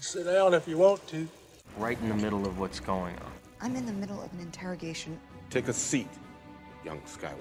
[0.00, 1.26] Sit down if you want to.
[1.78, 3.32] Right in the middle of what's going on.
[3.60, 5.18] I'm in the middle of an interrogation.
[5.50, 6.08] Take a seat,
[6.84, 7.36] young Skywalker.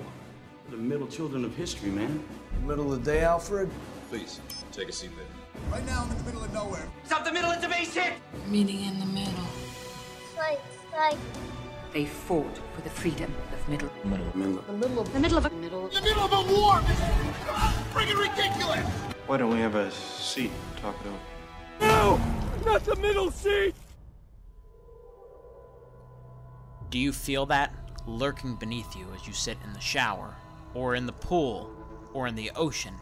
[0.70, 2.24] The middle children of history, man.
[2.66, 3.70] Middle of the day, Alfred?
[4.10, 4.40] Please,
[4.72, 5.26] take a seat there.
[5.72, 6.88] Right now, I'm in the middle of nowhere.
[7.04, 8.14] Stop the middle, it's a base hit!
[8.48, 9.46] Meeting in the middle.
[10.36, 10.60] Fight,
[10.92, 11.18] fight.
[11.94, 13.90] They fought for the freedom of Middle.
[14.04, 14.38] Middle.
[14.38, 14.62] Middle.
[14.64, 15.88] The middle of The middle of a middle.
[15.88, 16.82] The middle of a war!
[16.82, 17.06] This is
[17.94, 18.86] freaking ridiculous!
[19.28, 20.52] Why don't we have a seat?
[20.82, 21.18] Talk it over.
[21.82, 22.35] No!
[22.66, 23.76] Not the middle seat!
[26.90, 27.72] Do you feel that
[28.08, 30.36] lurking beneath you as you sit in the shower,
[30.74, 31.72] or in the pool,
[32.12, 32.96] or in the ocean?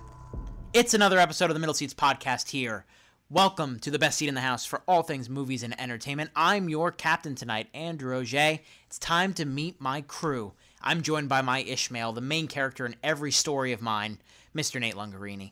[0.73, 2.83] It's another episode of the Middle Seats podcast here.
[3.29, 6.31] Welcome to the best seat in the house for all things movies and entertainment.
[6.35, 8.59] I'm your captain tonight, Andrew Auger.
[8.87, 10.51] It's time to meet my crew.
[10.81, 14.19] I'm joined by my Ishmael, the main character in every story of mine,
[14.53, 14.81] Mr.
[14.81, 15.51] Nate Lungarini.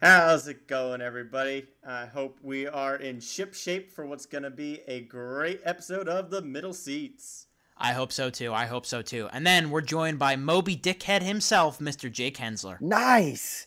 [0.00, 1.66] How's it going, everybody?
[1.86, 6.08] I hope we are in ship shape for what's going to be a great episode
[6.08, 7.48] of the Middle Seats.
[7.76, 8.52] I hope so too.
[8.54, 9.28] I hope so too.
[9.32, 12.10] And then we're joined by Moby Dickhead himself, Mr.
[12.10, 12.78] Jake Hensler.
[12.80, 13.66] Nice.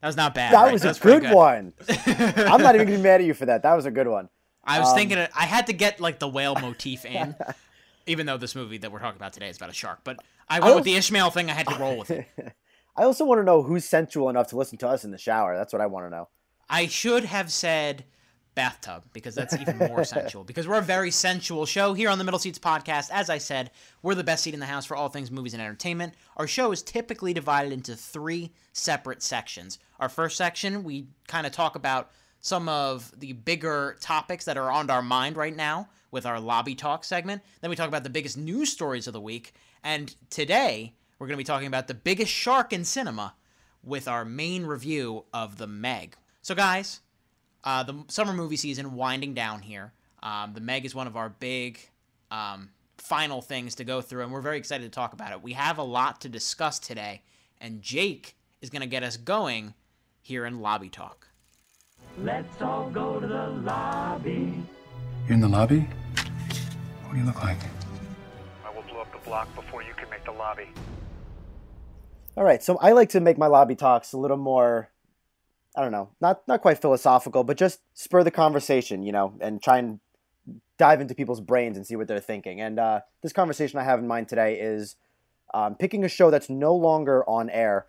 [0.00, 0.52] That was not bad.
[0.54, 0.72] That right?
[0.72, 1.72] was That a pretty good, one.
[1.88, 3.62] I'm not even gonna be mad at you for that.
[3.62, 4.28] That was a good one.
[4.62, 7.34] I was Um, thinking it, I had to get like the whale motif in,
[8.06, 10.00] even though this movie that we're talking about today is about a shark.
[10.04, 11.48] But I went I with the Ishmael thing.
[11.50, 12.26] I had to roll with it.
[12.96, 15.56] I also want to know who's sensual enough to listen to us in the shower.
[15.56, 16.28] That's what I want to know.
[16.68, 18.04] I should have said
[18.54, 20.44] bathtub because that's even more sensual.
[20.44, 23.10] Because we're a very sensual show here on the Middle Seats podcast.
[23.10, 23.70] As I said,
[24.02, 26.14] we're the best seat in the house for all things movies and entertainment.
[26.36, 29.78] Our show is typically divided into three separate sections.
[29.98, 34.70] Our first section, we kind of talk about some of the bigger topics that are
[34.70, 37.42] on our mind right now with our lobby talk segment.
[37.60, 39.54] Then we talk about the biggest news stories of the week.
[39.82, 43.32] And today, we're going to be talking about the biggest shark in cinema
[43.82, 46.16] with our main review of The Meg.
[46.42, 47.00] So, guys,
[47.64, 49.94] uh, the summer movie season winding down here.
[50.22, 51.78] Um, the Meg is one of our big
[52.30, 55.42] um, final things to go through, and we're very excited to talk about it.
[55.42, 57.22] We have a lot to discuss today,
[57.58, 59.72] and Jake is going to get us going
[60.20, 61.28] here in Lobby Talk.
[62.18, 64.62] Let's all go to the lobby.
[65.26, 65.88] You're in the lobby?
[67.04, 67.60] What do you look like?
[68.62, 70.68] I will blow up the block before you can make the lobby.
[72.36, 74.90] All right, so I like to make my lobby talks a little more,
[75.76, 79.62] I don't know, not not quite philosophical, but just spur the conversation, you know, and
[79.62, 80.00] try and
[80.76, 82.60] dive into people's brains and see what they're thinking.
[82.60, 84.96] And uh, this conversation I have in mind today is
[85.52, 87.86] um, picking a show that's no longer on air.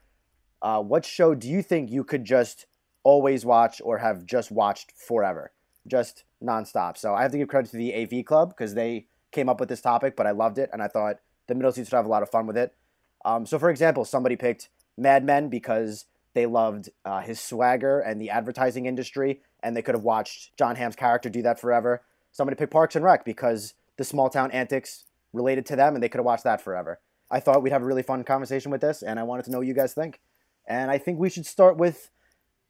[0.61, 2.67] Uh, what show do you think you could just
[3.03, 5.53] always watch or have just watched forever,
[5.87, 6.97] just nonstop?
[6.97, 9.69] So I have to give credit to the AV Club because they came up with
[9.69, 11.17] this topic, but I loved it and I thought
[11.47, 12.75] the middle seats would have a lot of fun with it.
[13.25, 18.21] Um, so, for example, somebody picked Mad Men because they loved uh, his swagger and
[18.21, 22.03] the advertising industry, and they could have watched Jon Hamm's character do that forever.
[22.31, 26.09] Somebody picked Parks and Rec because the small town antics related to them, and they
[26.09, 26.99] could have watched that forever.
[27.31, 29.57] I thought we'd have a really fun conversation with this, and I wanted to know
[29.57, 30.21] what you guys think.
[30.67, 32.11] And I think we should start with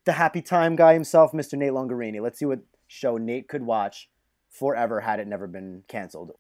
[0.06, 1.58] the happy time guy himself, Mr.
[1.58, 2.22] Nate Lungarini.
[2.22, 4.10] Let's see what show Nate could watch
[4.50, 6.32] forever had it never been canceled.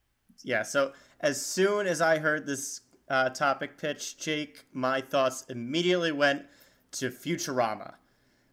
[0.43, 6.11] Yeah, so as soon as I heard this uh, topic pitch, Jake, my thoughts immediately
[6.11, 6.45] went
[6.93, 7.95] to Futurama.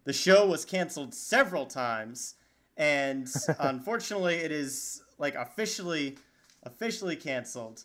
[0.05, 2.35] The show was canceled several times,
[2.77, 6.19] and unfortunately, it is like officially
[6.65, 7.85] officially canceled.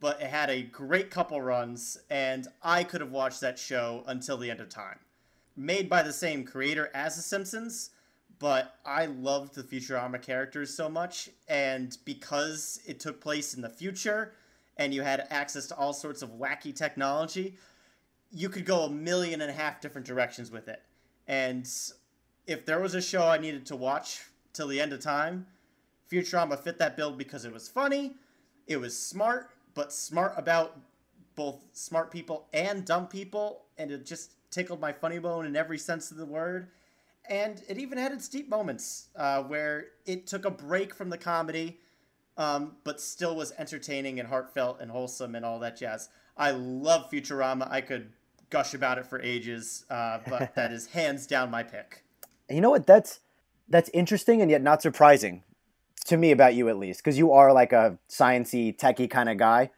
[0.00, 4.36] But it had a great couple runs, and I could have watched that show until
[4.36, 4.98] the end of time.
[5.56, 7.90] Made by the same creator as The Simpsons,
[8.38, 13.68] but I loved the Futurama characters so much, and because it took place in the
[13.68, 14.34] future
[14.78, 17.56] and you had access to all sorts of wacky technology,
[18.30, 20.82] you could go a million and a half different directions with it.
[21.26, 21.68] And
[22.46, 24.22] if there was a show I needed to watch
[24.52, 25.46] till the end of time,
[26.10, 28.14] Futurama fit that bill because it was funny,
[28.66, 30.78] it was smart, but smart about
[31.34, 35.78] both smart people and dumb people, and it just tickled my funny bone in every
[35.78, 36.68] sense of the word.
[37.28, 41.18] And it even had its deep moments uh, where it took a break from the
[41.18, 41.78] comedy,
[42.38, 46.08] um, but still was entertaining and heartfelt and wholesome and all that jazz.
[46.36, 47.68] I love Futurama.
[47.70, 48.12] I could
[48.48, 52.04] gush about it for ages, uh, but that is hands down my pick.
[52.48, 52.86] You know what?
[52.86, 53.20] That's
[53.68, 55.42] that's interesting and yet not surprising
[56.06, 59.36] to me about you at least, because you are like a sciency, techie kind of
[59.36, 59.70] guy.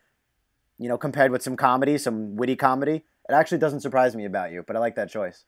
[0.79, 4.53] You know, compared with some comedy, some witty comedy, it actually doesn't surprise me about
[4.53, 4.63] you.
[4.67, 5.45] But I like that choice.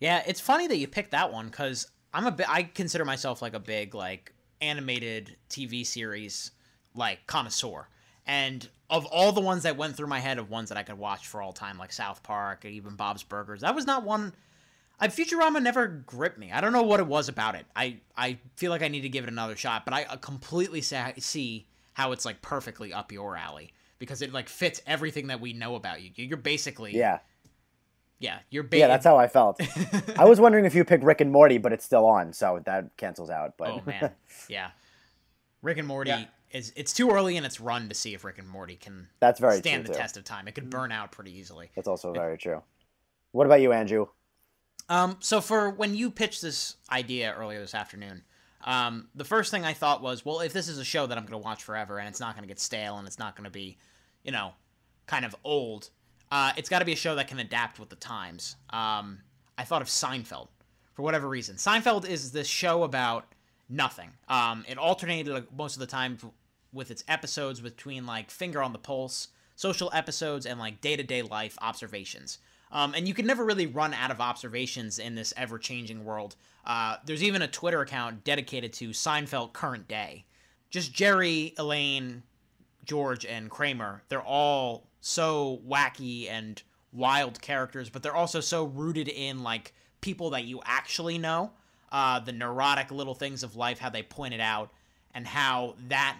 [0.00, 2.46] Yeah, it's funny that you picked that one because I'm a bit.
[2.48, 6.52] I consider myself like a big like animated TV series
[6.94, 7.88] like connoisseur,
[8.26, 10.98] and of all the ones that went through my head of ones that I could
[10.98, 14.32] watch for all time, like South Park, even Bob's Burgers, that was not one
[15.02, 16.52] I, Futurama never gripped me.
[16.52, 17.66] I don't know what it was about it.
[17.74, 20.80] I, I feel like I need to give it another shot, but I uh, completely
[20.80, 25.54] see how it's like perfectly up your alley because it like fits everything that we
[25.54, 26.10] know about you.
[26.14, 27.18] You're basically Yeah.
[28.22, 28.38] Yeah.
[28.48, 29.60] You're ba- Yeah, that's how I felt.
[30.18, 32.96] I was wondering if you picked Rick and Morty, but it's still on, so that
[32.96, 33.58] cancels out.
[33.58, 34.12] But oh man,
[34.48, 34.70] yeah.
[35.60, 36.24] Rick and Morty Yeah.
[36.50, 39.38] is it's too early in its run to see if Rick and Morty can That's
[39.40, 39.98] very stand the too.
[39.98, 40.48] test of time.
[40.48, 41.70] It could burn out pretty easily.
[41.74, 42.62] that's also very true.
[43.32, 44.06] What about you, Andrew?
[44.88, 48.24] Um, so for when you pitched this idea earlier this afternoon,
[48.64, 51.24] um, the first thing I thought was, well, if this is a show that I'm
[51.24, 53.44] going to watch forever and it's not going to get stale and it's not going
[53.44, 53.78] to be,
[54.22, 54.52] you know,
[55.06, 55.90] kind of old,
[56.32, 58.56] uh, it's got to be a show that can adapt with the times.
[58.70, 59.18] Um,
[59.58, 60.48] I thought of Seinfeld
[60.94, 61.56] for whatever reason.
[61.56, 63.26] Seinfeld is this show about
[63.68, 64.08] nothing.
[64.30, 66.16] Um, it alternated like, most of the time
[66.72, 71.02] with its episodes between like finger on the pulse, social episodes, and like day to
[71.02, 72.38] day life observations.
[72.72, 76.36] Um, and you can never really run out of observations in this ever changing world.
[76.64, 80.24] Uh, there's even a Twitter account dedicated to Seinfeld current day.
[80.70, 82.22] Just Jerry, Elaine,
[82.86, 86.62] George, and Kramer, they're all so wacky and
[86.92, 91.50] wild characters, but they're also so rooted in like people that you actually know.
[91.90, 94.70] Uh, the neurotic little things of life, how they point it out,
[95.12, 96.16] and how that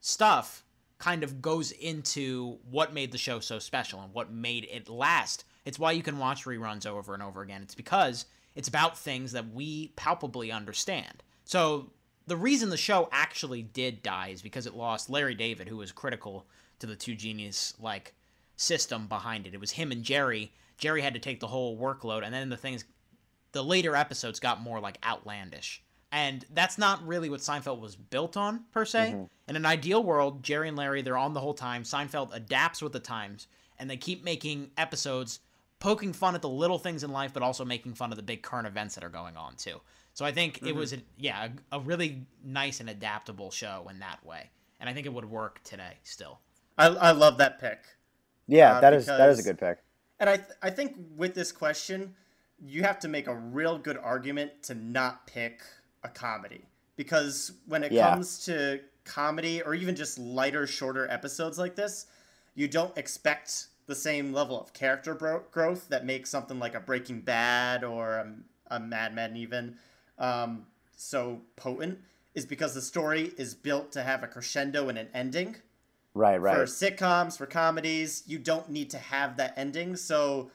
[0.00, 0.64] stuff
[0.98, 5.44] kind of goes into what made the show so special and what made it last.
[5.64, 7.62] It's why you can watch reruns over and over again.
[7.62, 11.22] It's because it's about things that we palpably understand.
[11.44, 11.90] So
[12.26, 15.92] the reason the show actually did die is because it lost Larry David, who was
[15.92, 16.46] critical
[16.78, 18.14] to the two genius like
[18.56, 19.54] system behind it.
[19.54, 20.52] It was him and Jerry.
[20.78, 22.84] Jerry had to take the whole workload, and then the things,
[23.52, 25.82] the later episodes got more like outlandish.
[26.10, 29.12] And that's not really what Seinfeld was built on, per se.
[29.14, 29.24] Mm-hmm.
[29.48, 31.82] In an ideal world, Jerry and Larry, they're on the whole time.
[31.82, 33.48] Seinfeld adapts with the times,
[33.78, 35.40] and they keep making episodes
[35.80, 38.42] poking fun at the little things in life, but also making fun of the big
[38.42, 39.80] current events that are going on, too.
[40.12, 43.98] So I think it was, a, yeah, a, a really nice and adaptable show in
[43.98, 44.50] that way.
[44.78, 46.38] And I think it would work today still.
[46.76, 47.80] I, I love that pick.
[48.46, 49.78] Yeah, Uh, that is that is a good pick.
[50.20, 52.14] And I, th- I think with this question,
[52.64, 55.62] you have to make a real good argument to not pick
[56.02, 56.62] a comedy.
[56.96, 58.10] Because when it Yeah.
[58.12, 62.06] comes to comedy or even just lighter, shorter episodes like this,
[62.54, 66.80] you don't expect the same level of character bro- growth that makes something like a
[66.80, 68.32] Breaking Bad or a,
[68.76, 69.76] a Mad Men even
[70.18, 70.66] um,
[70.96, 71.98] so potent,
[72.34, 75.56] is because the story is built to have a crescendo and an ending
[76.14, 76.56] Right, right.
[76.56, 79.96] for sitcoms, for comedies, you don't need to have that ending.
[79.96, 80.50] So,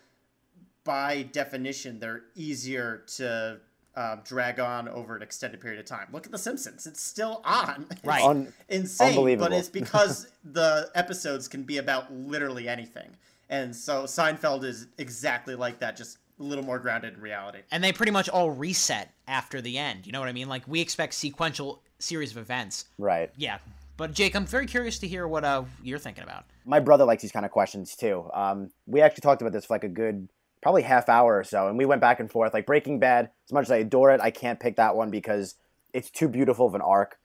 [0.83, 3.59] by definition, they're easier to
[3.95, 6.07] um, drag on over an extended period of time.
[6.13, 7.87] Look at The Simpsons; it's still on.
[7.91, 8.23] It's Right.
[8.23, 13.09] Un- insane, but it's because the episodes can be about literally anything.
[13.49, 17.59] And so Seinfeld is exactly like that, just a little more grounded in reality.
[17.71, 20.05] and they pretty much all reset after the end.
[20.05, 20.47] You know what I mean?
[20.47, 22.85] Like we expect sequential series of events.
[22.97, 23.29] Right.
[23.35, 23.57] Yeah.
[23.99, 26.45] But Jake, I'm very curious to hear what uh, you're thinking about.
[26.63, 28.29] My brother likes these kind of questions too.
[28.33, 30.29] Um, we actually talked about this for like a good
[30.63, 32.53] probably half hour or so, and we went back and forth.
[32.53, 35.55] Like Breaking Bad, as much as I adore it, I can't pick that one because
[35.91, 37.19] it's too beautiful of an arc.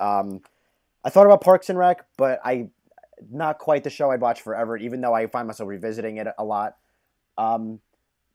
[0.00, 0.40] Um,
[1.04, 2.70] I thought about Parks and Rec, but I
[3.30, 6.44] not quite the show I'd watch forever, even though I find myself revisiting it a
[6.44, 6.76] lot.
[7.38, 7.78] Um,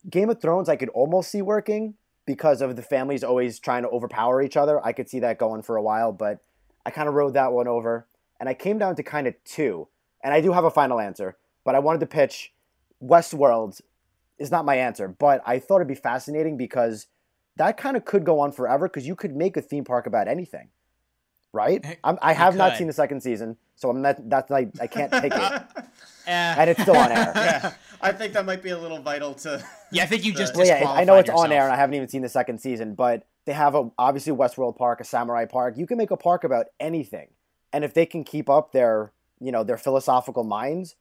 [0.08, 1.92] Game of Thrones, I could almost see working
[2.24, 4.82] because of the families always trying to overpower each other.
[4.82, 6.38] I could see that going for a while, but
[6.84, 8.06] I kind of rode that one over.
[8.40, 9.88] And I came down to kind of two.
[10.22, 12.52] And I do have a final answer, but I wanted to pitch
[13.02, 13.80] Westworld
[14.38, 17.06] is not my answer, but I thought it'd be fascinating because
[17.56, 20.28] that kind of could go on forever because you could make a theme park about
[20.28, 20.68] anything,
[21.52, 21.98] right?
[22.04, 24.28] I'm, I have not seen the second season, so I'm not.
[24.28, 25.62] That's like I can't take it, Uh,
[26.26, 27.32] and it's still on air.
[27.34, 29.64] yeah, I think that might be a little vital to.
[29.90, 31.76] yeah, I think you just Well, yeah, I know disqualified it's on air, and I
[31.76, 35.44] haven't even seen the second season, but they have a obviously Westworld Park, a Samurai
[35.46, 35.76] Park.
[35.76, 37.28] You can make a park about anything,
[37.72, 40.96] and if they can keep up their, you know, their philosophical minds,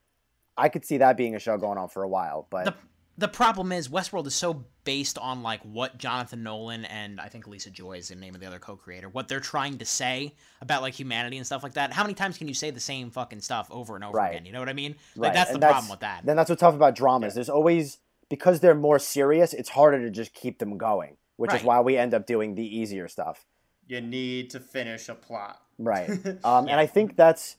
[0.58, 2.48] I could see that being a show going on for a while.
[2.50, 2.74] But the
[3.18, 7.46] the problem is Westworld is so based on like what Jonathan Nolan and I think
[7.46, 10.82] Lisa Joy is the name of the other co-creator, what they're trying to say about
[10.82, 11.94] like humanity and stuff like that.
[11.94, 14.32] How many times can you say the same fucking stuff over and over Right.
[14.32, 14.46] again?
[14.46, 14.96] You know what I mean?
[15.16, 16.26] Right, Like that's the and problem with that.
[16.26, 17.36] Then that's what's tough about dramas.
[17.36, 19.54] There's always because they're more serious.
[19.54, 22.64] It's harder to just keep them going, which is why we end up doing the
[22.78, 23.46] easier stuff.
[23.88, 25.60] You need to finish a plot.
[25.78, 26.10] Right.
[26.44, 27.58] Um, And I think that's,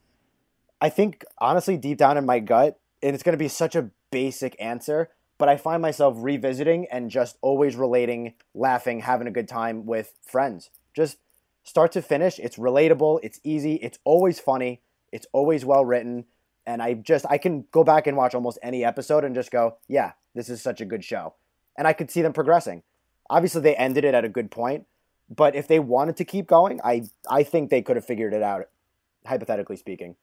[0.81, 3.91] I think honestly, deep down in my gut, and it's going to be such a
[4.11, 9.49] basic answer, but I find myself revisiting and just always relating, laughing, having a good
[9.49, 10.71] time with friends.
[10.95, 11.19] Just
[11.65, 12.39] start to finish.
[12.39, 13.19] It's relatable.
[13.23, 13.75] It's easy.
[13.77, 14.81] It's always funny.
[15.11, 16.25] It's always well written.
[16.65, 19.79] And I just, I can go back and watch almost any episode and just go,
[19.89, 21.35] yeah, this is such a good show.
[21.77, 22.83] and I could see them progressing.
[23.31, 24.87] Obviously, they ended it at a good point,
[25.35, 28.43] but if they wanted to keep going, I I think they could have figured it
[28.43, 28.69] out,
[29.27, 30.17] hypothetically speaking.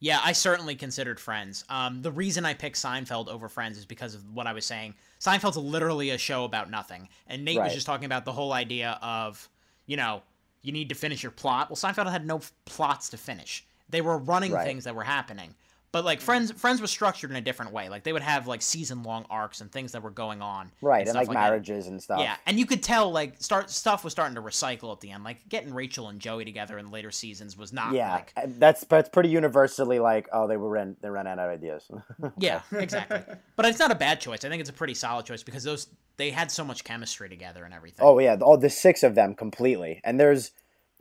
[0.00, 1.64] Yeah, I certainly considered Friends.
[1.70, 4.94] Um, the reason I picked Seinfeld over Friends is because of what I was saying.
[5.20, 7.64] Seinfeld's literally a show about nothing, and Nate Right.
[7.64, 9.48] was just talking about the whole idea of,
[9.86, 10.22] you know,
[10.62, 11.70] you need to finish your plot.
[11.70, 13.64] Well, Seinfeld had no f- plots to finish.
[13.88, 14.66] They were running Right.
[14.66, 15.54] things that were happening.
[15.94, 16.22] But like mm.
[16.22, 17.88] Friends, Friends was structured in a different way.
[17.88, 20.72] Like they would have like season long arcs and things that were going on.
[20.82, 21.34] Right, and, stuff like, that.
[21.34, 22.18] marriages and stuff.
[22.18, 25.22] Yeah, and you could tell like start stuff was starting to recycle at the end.
[25.22, 29.08] Like getting Rachel and Joey together in later seasons was not yeah, like that's that's
[29.08, 31.88] pretty universally like, oh, they were ran they ran out of ideas.
[32.38, 33.20] Yeah, exactly.
[33.56, 34.44] but it's not a bad choice.
[34.44, 35.86] I think it's a pretty solid choice because those
[36.16, 38.04] they had so much chemistry together and everything.
[38.04, 40.00] Oh yeah, all the six of them completely.
[40.02, 40.50] And there's,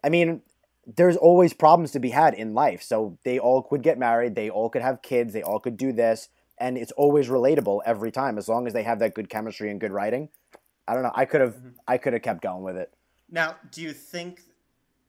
[0.03, 0.43] I mean,
[0.85, 2.81] there's always problems to be had in life.
[2.83, 5.93] So they all could get married, they all could have kids, they all could do
[5.93, 9.71] this, and it's always relatable every time as long as they have that good chemistry
[9.71, 10.29] and good writing.
[10.87, 11.11] I don't know.
[11.13, 11.69] I could have mm-hmm.
[11.87, 12.93] I could have kept going with it.
[13.31, 14.41] Now, do you think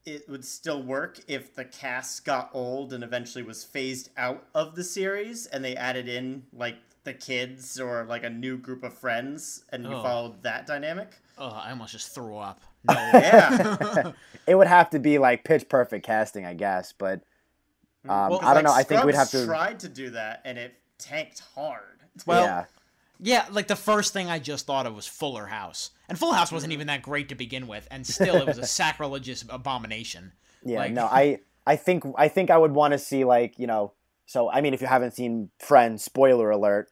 [0.06, 4.74] it would still work if the cast got old and eventually was phased out of
[4.74, 8.92] the series and they added in like the kids or like a new group of
[8.94, 10.02] friends and you Oh.
[10.02, 11.12] followed that dynamic?
[11.38, 12.60] Oh, I almost just threw up.
[12.86, 12.92] No.
[12.94, 14.12] Yeah.
[14.46, 17.22] it would have to be like pitch perfect casting, I guess, but
[18.06, 18.72] um, Well, I don't like, know.
[18.74, 21.80] I think we'd have to tried to do that and it tanked hard.
[22.26, 22.64] Well, yeah.
[23.20, 26.52] yeah, like the first thing I just thought of was Fuller House, and Full House
[26.52, 30.32] wasn't even that great to begin with, and still it was a sacrilegious abomination.
[30.64, 33.66] Yeah, Like- no, I I think I think I would want to see like you
[33.66, 33.92] know.
[34.26, 36.88] So I mean, if you haven't seen Friends, spoiler alert,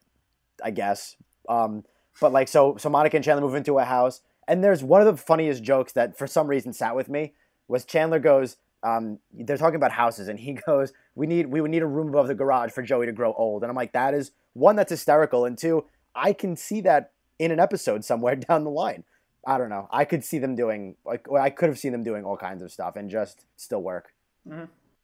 [0.63, 1.15] I guess.
[1.47, 1.83] Um,
[2.19, 5.07] but like so so Monica and Chandler move into a house, and there's one of
[5.07, 7.33] the funniest jokes that for some reason sat with me
[7.67, 8.57] was Chandler goes.
[8.83, 12.09] Um, they're talking about houses, and he goes, "We need we would need a room
[12.09, 14.89] above the garage for Joey to grow old." And I'm like, that is one that's
[14.91, 19.03] hysterical, and two, I can see that in an episode somewhere down the line.
[19.45, 19.87] I don't know.
[19.91, 22.71] I could see them doing like I could have seen them doing all kinds of
[22.71, 24.13] stuff and just still work.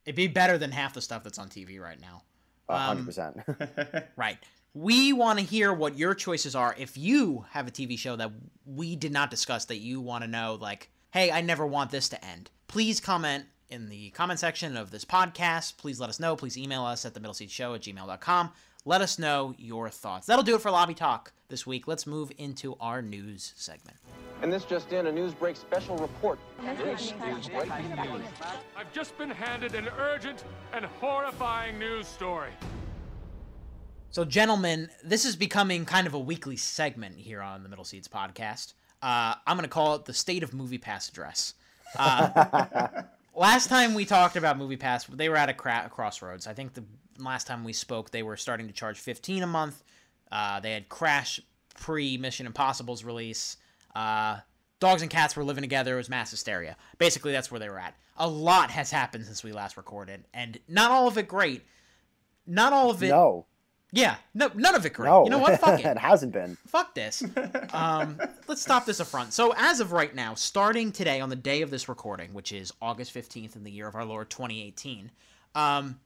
[0.06, 2.24] It'd be better than half the stuff that's on TV right now.
[2.70, 3.38] A Um, hundred percent.
[4.16, 4.38] Right.
[4.76, 6.76] We want to hear what your choices are.
[6.78, 8.32] If you have a TV show that
[8.66, 12.08] we did not discuss that you want to know, like, hey, I never want this
[12.10, 15.78] to end, please comment in the comment section of this podcast.
[15.78, 16.36] Please let us know.
[16.36, 18.52] Please email us at the middle seat show at gmail.com.
[18.86, 20.28] Let us know your thoughts.
[20.28, 21.88] That'll do it for Lobby Talk this week.
[21.88, 23.98] Let's move into our news segment.
[24.44, 26.38] And this just in, a Newsbreak special report.
[26.64, 26.80] I've
[28.94, 32.52] just been handed an urgent and horrifying news story.
[34.12, 38.08] So, gentlemen, this is becoming kind of a weekly segment here on the Middle Seats
[38.08, 38.74] podcast.
[39.04, 41.54] Uh, I'm going to call it the State of MoviePass Address.
[41.96, 43.04] Uh,
[43.36, 46.48] last time we talked about MoviePass, they were at a cra- crossroads.
[46.48, 46.84] I think the
[47.20, 49.84] last time we spoke, they were starting to charge 15 a month.
[50.32, 51.40] Uh, they had Crash
[51.76, 53.58] pre Mission Impossible's release.
[53.96, 54.40] Uh,
[54.80, 55.94] dogs and cats were living together.
[55.94, 56.78] It was mass hysteria.
[56.98, 57.96] Basically, that's where they were at.
[58.18, 61.62] A lot has happened since we last recorded, and not all of it great.
[62.48, 63.10] Not all of it.
[63.10, 63.46] no,
[63.92, 65.08] Yeah, no, none of it great.
[65.08, 65.60] no, You know what?
[65.60, 65.98] Fuck it it.
[65.98, 66.58] hasn't been.
[66.68, 67.24] Fuck this.
[67.74, 69.34] Um, let's stop this affront.
[69.34, 72.72] So, as of right now, starting today on the day of this recording, which is
[72.82, 75.10] August 15th in the year of our Lord 2018,
[75.56, 76.00] um,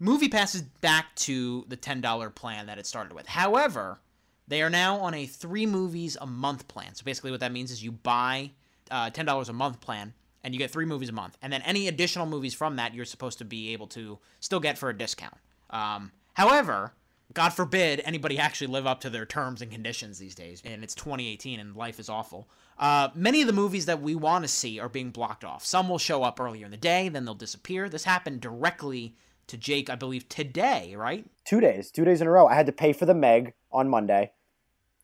[0.00, 3.26] MoviePass is back to the $10 plan that it started with.
[3.26, 4.00] However,
[4.48, 6.94] they are now on a three movies a month plan.
[6.96, 8.50] So, basically, what that means is you buy
[8.90, 10.12] uh, $10 a month plan
[10.42, 11.38] and you get three movies a month.
[11.40, 14.76] And then any additional movies from that, you're supposed to be able to still get
[14.76, 15.36] for a discount.
[15.70, 16.92] Um, however,
[17.34, 20.62] God forbid anybody actually live up to their terms and conditions these days.
[20.64, 22.48] And it's 2018 and life is awful.
[22.78, 25.64] Uh, many of the movies that we want to see are being blocked off.
[25.64, 27.88] Some will show up earlier in the day, then they'll disappear.
[27.88, 29.14] This happened directly
[29.46, 31.26] to Jake, I believe, today, right?
[31.44, 32.46] Two days, two days in a row.
[32.46, 34.32] I had to pay for the Meg on Monday,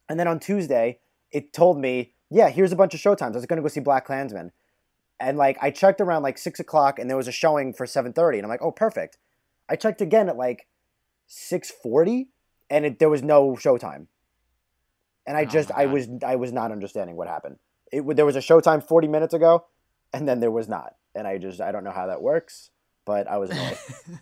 [0.08, 3.32] and then on Tuesday, it told me, "Yeah, here's a bunch of showtimes.
[3.32, 4.50] I was going to go see BlacKkKlansman."
[5.20, 8.12] And like I checked around like six o'clock, and there was a showing for seven
[8.12, 9.18] thirty, and I'm like, "Oh, perfect."
[9.68, 10.66] I checked again at like
[11.28, 12.30] six forty,
[12.68, 14.06] and it, there was no showtime.
[15.26, 17.58] And I Oh just, I was, I was not understanding what happened.
[17.92, 19.66] It there was a showtime forty minutes ago,
[20.12, 22.70] and then there was not, and I just, I don't know how that works,
[23.04, 23.78] but I was annoyed.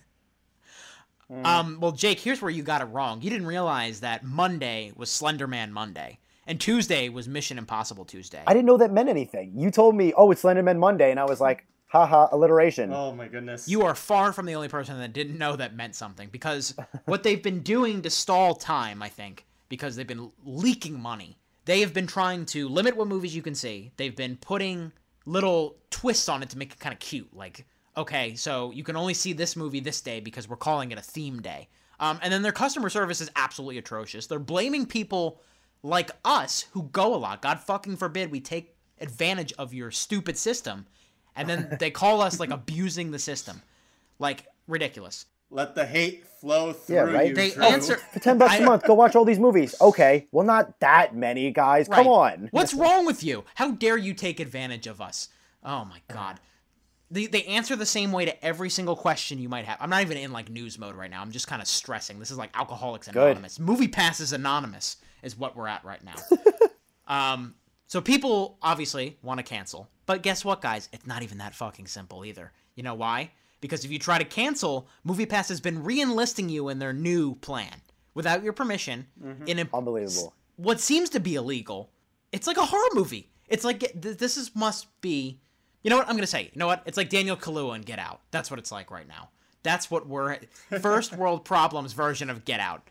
[1.28, 3.20] Um, well, Jake, here's where you got it wrong.
[3.20, 8.42] You didn't realize that Monday was Slenderman Monday, and Tuesday was Mission Impossible Tuesday.
[8.46, 9.52] I didn't know that meant anything.
[9.56, 13.28] You told me, "Oh, it's Slenderman Monday," and I was like, "Haha, alliteration." Oh my
[13.28, 13.68] goodness.
[13.68, 16.74] You are far from the only person that didn't know that meant something because
[17.04, 21.38] what they've been doing to stall time, I think, because they've been leaking money.
[21.64, 23.90] They have been trying to limit what movies you can see.
[23.96, 24.92] They've been putting
[25.24, 27.34] little twists on it to make it kind of cute.
[27.34, 27.66] Like,
[27.96, 31.02] okay, so you can only see this movie this day because we're calling it a
[31.02, 31.68] theme day.
[31.98, 34.26] Um, and then their customer service is absolutely atrocious.
[34.26, 35.40] They're blaming people
[35.82, 37.42] like us who go a lot.
[37.42, 40.86] God fucking forbid we take advantage of your stupid system,
[41.36, 43.62] and then they call us like abusing the system,
[44.18, 45.26] like ridiculous.
[45.50, 47.28] Let the hate flow through Yeah, right?
[47.28, 47.34] you.
[47.34, 47.62] They Drew.
[47.64, 49.74] answer For ten bucks I- a month, go watch all these movies.
[49.80, 51.86] Okay, well, not that many guys.
[51.88, 52.48] Come on.
[52.50, 53.44] What's wrong with you?
[53.54, 55.28] How dare you take advantage of us?
[55.64, 56.40] Oh my god.
[57.08, 59.78] They, they answer the same way to every single question you might have.
[59.80, 61.22] I'm not even in like news mode right now.
[61.22, 62.18] I'm just kind of stressing.
[62.18, 63.22] This is like Alcoholics Good.
[63.22, 63.58] Anonymous.
[63.58, 66.16] MoviePass is anonymous is what we're at right now.
[67.06, 67.54] um,
[67.86, 70.88] so people obviously want to cancel, but guess what, guys?
[70.92, 72.52] It's not even that fucking simple either.
[72.74, 73.32] You know why?
[73.60, 77.82] Because if you try to cancel, MoviePass has been re-enlisting you in their new plan
[78.14, 79.46] without your permission mm-hmm.
[79.46, 80.34] in a Unbelievable.
[80.56, 81.90] what seems to be illegal.
[82.32, 83.30] It's like a horror movie.
[83.48, 85.40] It's like th- this is must be.
[85.82, 86.44] You know what I'm gonna say?
[86.44, 86.82] You know what?
[86.84, 88.20] It's like Daniel Kaluuya in Get Out.
[88.30, 89.30] That's what it's like right now.
[89.62, 90.38] That's what we're
[90.80, 92.88] first world problems version of Get Out.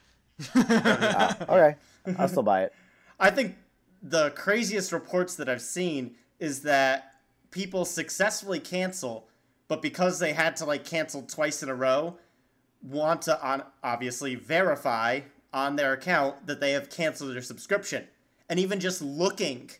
[0.55, 1.75] Okay,
[2.17, 2.73] I'll still buy it.
[3.19, 3.55] I think
[4.01, 7.13] the craziest reports that I've seen is that
[7.51, 9.27] people successfully cancel,
[9.67, 12.17] but because they had to like cancel twice in a row,
[12.81, 15.21] want to on obviously verify
[15.53, 18.05] on their account that they have canceled their subscription.
[18.49, 19.71] And even just looking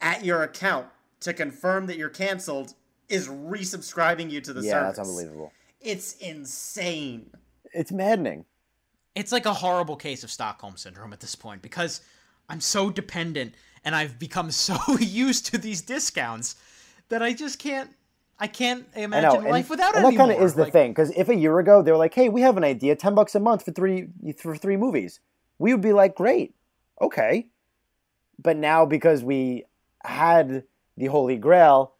[0.00, 0.88] at your account
[1.20, 2.74] to confirm that you're canceled
[3.08, 4.82] is resubscribing you to the Yeah, service.
[4.82, 5.52] Yeah, that's unbelievable.
[5.80, 7.30] It's insane.
[7.72, 8.44] It's maddening.
[9.14, 12.00] It's like a horrible case of Stockholm syndrome at this point because
[12.48, 16.56] I'm so dependent and I've become so used to these discounts
[17.08, 17.90] that I just can't.
[18.42, 20.62] I can't I imagine know, and, life without it and that kind of is the
[20.62, 20.92] Like, thing.
[20.92, 23.34] Because if a year ago they were like, "Hey, we have an idea, ten bucks
[23.34, 24.08] a month for three
[24.38, 25.20] for three movies,"
[25.58, 26.54] we would be like, "Great,
[27.02, 27.48] okay."
[28.42, 29.64] But now because we
[30.02, 30.64] had
[30.96, 31.92] the Holy Grail,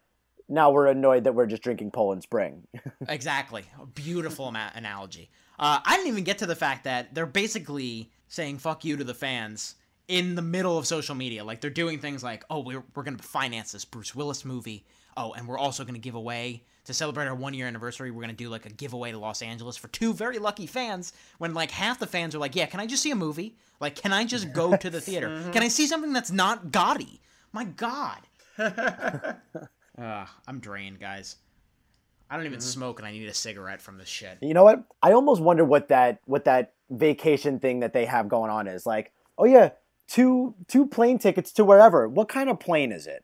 [0.49, 2.67] now we're annoyed that we're just drinking Poland Spring.
[3.07, 3.63] Exactly.
[3.79, 5.29] A beautiful ama- analogy.
[5.59, 9.03] Uh, I didn't even get to the fact that they're basically saying "fuck you" to
[9.03, 9.75] the fans
[10.11, 11.41] in the middle of social media.
[11.43, 14.85] Like they're doing things like, "Oh, we're we're going to finance this Bruce Willis movie.
[15.15, 18.11] Oh, and we're also going to give away to celebrate our one year anniversary.
[18.11, 21.13] We're going to do like a giveaway to Los Angeles for two very lucky fans."
[21.37, 23.55] When like half the fans are like, "Yeah, can I just see a movie?
[23.79, 25.49] Like, can I just go to the theater?
[25.53, 27.21] Can I see something that's not gaudy?
[27.53, 28.19] My God."
[28.59, 29.33] uh,
[29.97, 31.37] I'm drained, guys.
[32.29, 34.37] I don't even smoke, and I need a cigarette from this shit.
[34.41, 34.83] You know what?
[35.01, 38.85] I almost wonder what that what that vacation thing that they have going on is
[38.85, 39.13] like.
[39.37, 39.71] Oh yeah,
[40.11, 42.07] two two plane tickets to wherever.
[42.07, 43.23] What kind of plane is it?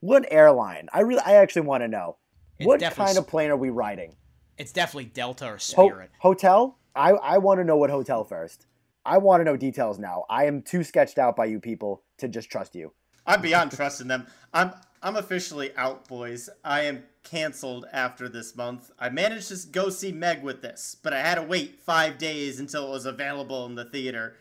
[0.00, 0.88] What airline?
[0.92, 2.16] I really, I actually want to know.
[2.58, 4.16] It's what kind of plane are we riding?
[4.58, 6.10] It's definitely Delta or Ho- Spirit.
[6.18, 6.78] hotel?
[6.94, 8.66] I I want to know what hotel first.
[9.04, 10.24] I want to know details now.
[10.28, 12.92] I am too sketched out by you people to just trust you.
[13.26, 14.26] I'm beyond trusting them.
[14.52, 16.50] I'm I'm officially out, boys.
[16.64, 18.90] I am canceled after this month.
[18.98, 22.58] I managed to go see Meg with this, but I had to wait five days
[22.58, 24.36] until it was available in the theater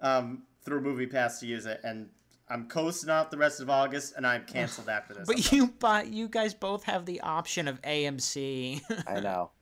[0.00, 2.08] um, through MoviePass to use it, and
[2.48, 5.26] I'm coasting off the rest of August, and I'm canceled after this.
[5.26, 8.80] But you, but you guys both have the option of AMC.
[9.06, 9.50] I know.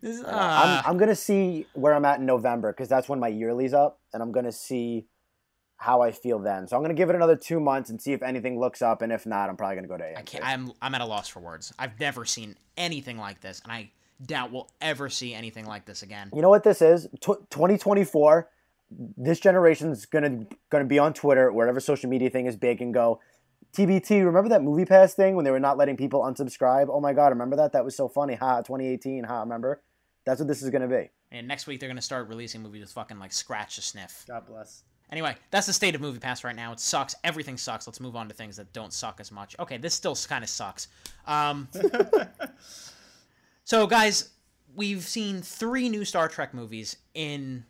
[0.00, 0.28] This- I know.
[0.32, 0.82] ah.
[0.84, 4.00] I'm I'm gonna see where I'm at in November because that's when my yearly's up,
[4.14, 5.06] and I'm gonna see
[5.76, 6.66] how I feel then.
[6.66, 9.12] So I'm gonna give it another two months and see if anything looks up, and
[9.12, 10.16] if not, I'm probably gonna go to AMC.
[10.18, 11.72] I can't, I'm I'm at a loss for words.
[11.78, 13.90] I've never seen anything like this, and I
[14.24, 16.30] doubt we'll ever see anything like this again.
[16.34, 17.06] You know what this is?
[17.20, 18.48] Tw 2024.
[18.90, 23.20] This generation's gonna gonna be on Twitter, wherever social media thing is big, and go.
[23.76, 26.86] TBT, remember that movie pass thing when they were not letting people unsubscribe?
[26.90, 27.72] Oh my god, remember that?
[27.72, 28.34] That was so funny.
[28.34, 29.24] Ha, 2018.
[29.24, 29.82] Ha, remember?
[30.24, 31.10] That's what this is gonna be.
[31.30, 34.24] And next week they're gonna start releasing movies with fucking like scratch a sniff.
[34.26, 34.84] God bless.
[35.10, 36.72] Anyway, that's the state of MoviePass right now.
[36.72, 37.14] It sucks.
[37.24, 37.86] Everything sucks.
[37.86, 39.56] Let's move on to things that don't suck as much.
[39.58, 40.88] Okay, this still kind of sucks.
[41.26, 41.68] Um,
[43.64, 44.30] so, guys,
[44.74, 47.64] we've seen three new Star Trek movies in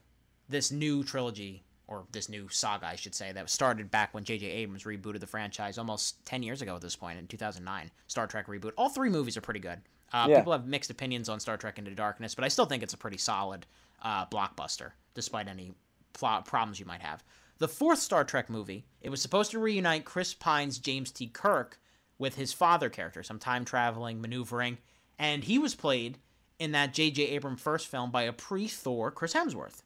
[0.49, 4.47] this new trilogy, or this new saga, I should say, that started back when J.J.
[4.47, 7.91] Abrams rebooted the franchise almost 10 years ago at this point, in 2009.
[8.07, 8.73] Star Trek reboot.
[8.77, 9.81] All three movies are pretty good.
[10.13, 10.39] Uh, Yeah.
[10.39, 12.99] People have mixed opinions on Star Trek Into Darkness, but I still think it's a
[12.99, 13.67] pretty solid
[14.03, 15.73] uh, blockbuster, despite any
[16.13, 17.23] plot problems you might have.
[17.59, 21.27] The fourth Star Trek movie, it was supposed to reunite Chris Pine's James T.
[21.27, 21.79] Kirk
[22.19, 24.79] with his father character, some time traveling, maneuvering,
[25.19, 26.19] and he was played
[26.59, 27.23] in that J.J.
[27.29, 29.83] Abrams first film by a pre-Thor Chris Hemsworth,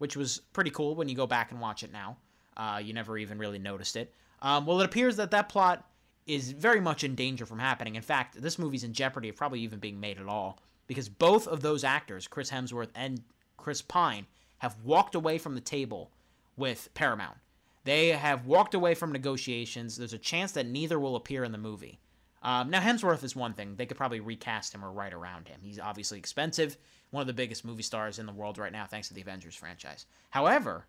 [0.00, 2.16] which was pretty cool when you go back and watch it now.
[2.56, 4.14] Uh, you never even really noticed it.
[4.40, 5.86] Um, well, it appears that that plot
[6.26, 7.96] is very much in danger from happening.
[7.96, 11.46] In fact, this movie's in jeopardy of probably even being made at all because both
[11.46, 13.20] of those actors, Chris Hemsworth and
[13.58, 14.26] Chris Pine,
[14.58, 16.10] have walked away from the table
[16.56, 17.36] with Paramount.
[17.84, 19.98] They have walked away from negotiations.
[19.98, 22.00] There's a chance that neither will appear in the movie.
[22.42, 23.76] Um, now, Hemsworth is one thing.
[23.76, 25.60] They could probably recast him or write around him.
[25.62, 26.76] He's obviously expensive,
[27.10, 29.54] one of the biggest movie stars in the world right now, thanks to the Avengers
[29.54, 30.06] franchise.
[30.30, 30.86] However,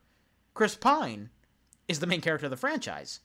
[0.53, 1.29] Chris Pine
[1.87, 3.19] is the main character of the franchise.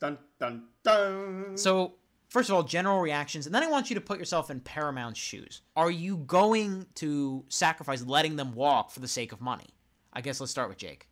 [0.00, 1.56] Dun dun dun.
[1.56, 1.94] So,
[2.28, 5.18] first of all, general reactions, and then I want you to put yourself in Paramount's
[5.18, 5.62] shoes.
[5.74, 9.74] Are you going to sacrifice letting them walk for the sake of money?
[10.12, 11.08] I guess let's start with Jake.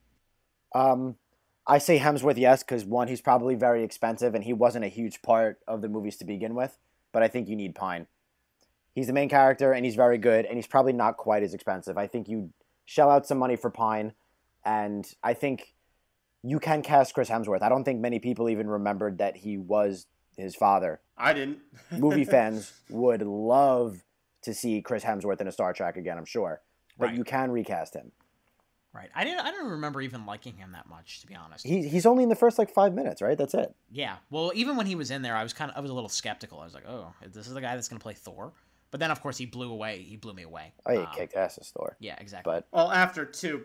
[0.75, 1.17] Um,
[1.66, 5.22] I say Hemsworth yes because one, he's probably very expensive, and he wasn't a huge
[5.22, 6.77] part of the movies to begin with.
[7.12, 8.07] But I think you need Pine.
[8.94, 11.96] He's the main character, and he's very good, and he's probably not quite as expensive.
[11.96, 12.50] I think you
[12.85, 14.12] shell out some money for Pine,
[14.64, 15.74] and I think
[16.42, 17.62] you can cast Chris Hemsworth.
[17.62, 21.00] I don't think many people even remembered that he was his father.
[21.16, 21.59] I didn't.
[21.90, 24.05] Movie fans would love
[24.42, 26.61] to see Chris Hemsworth in a Star Trek again, I'm sure.
[26.98, 27.16] But Right.
[27.16, 28.12] you can recast him.
[28.95, 29.11] Right.
[29.13, 29.41] I didn't.
[29.41, 31.67] I don't remember even liking him that much, to be honest.
[31.67, 33.37] He, he's only in the first like five minutes, right?
[33.37, 33.75] That's it.
[33.91, 34.17] Yeah.
[34.31, 36.09] Well, even when he was in there, I was kind of I was a little
[36.09, 36.61] skeptical.
[36.61, 38.53] I was like, oh, this is the guy that's going to play Thor.
[38.93, 39.99] But then, of course, he blew away.
[40.03, 40.73] He blew me away.
[40.87, 41.97] Oh, he Um, kicked ass as Thor.
[41.99, 42.53] Yeah, exactly.
[42.53, 43.65] But Well, after two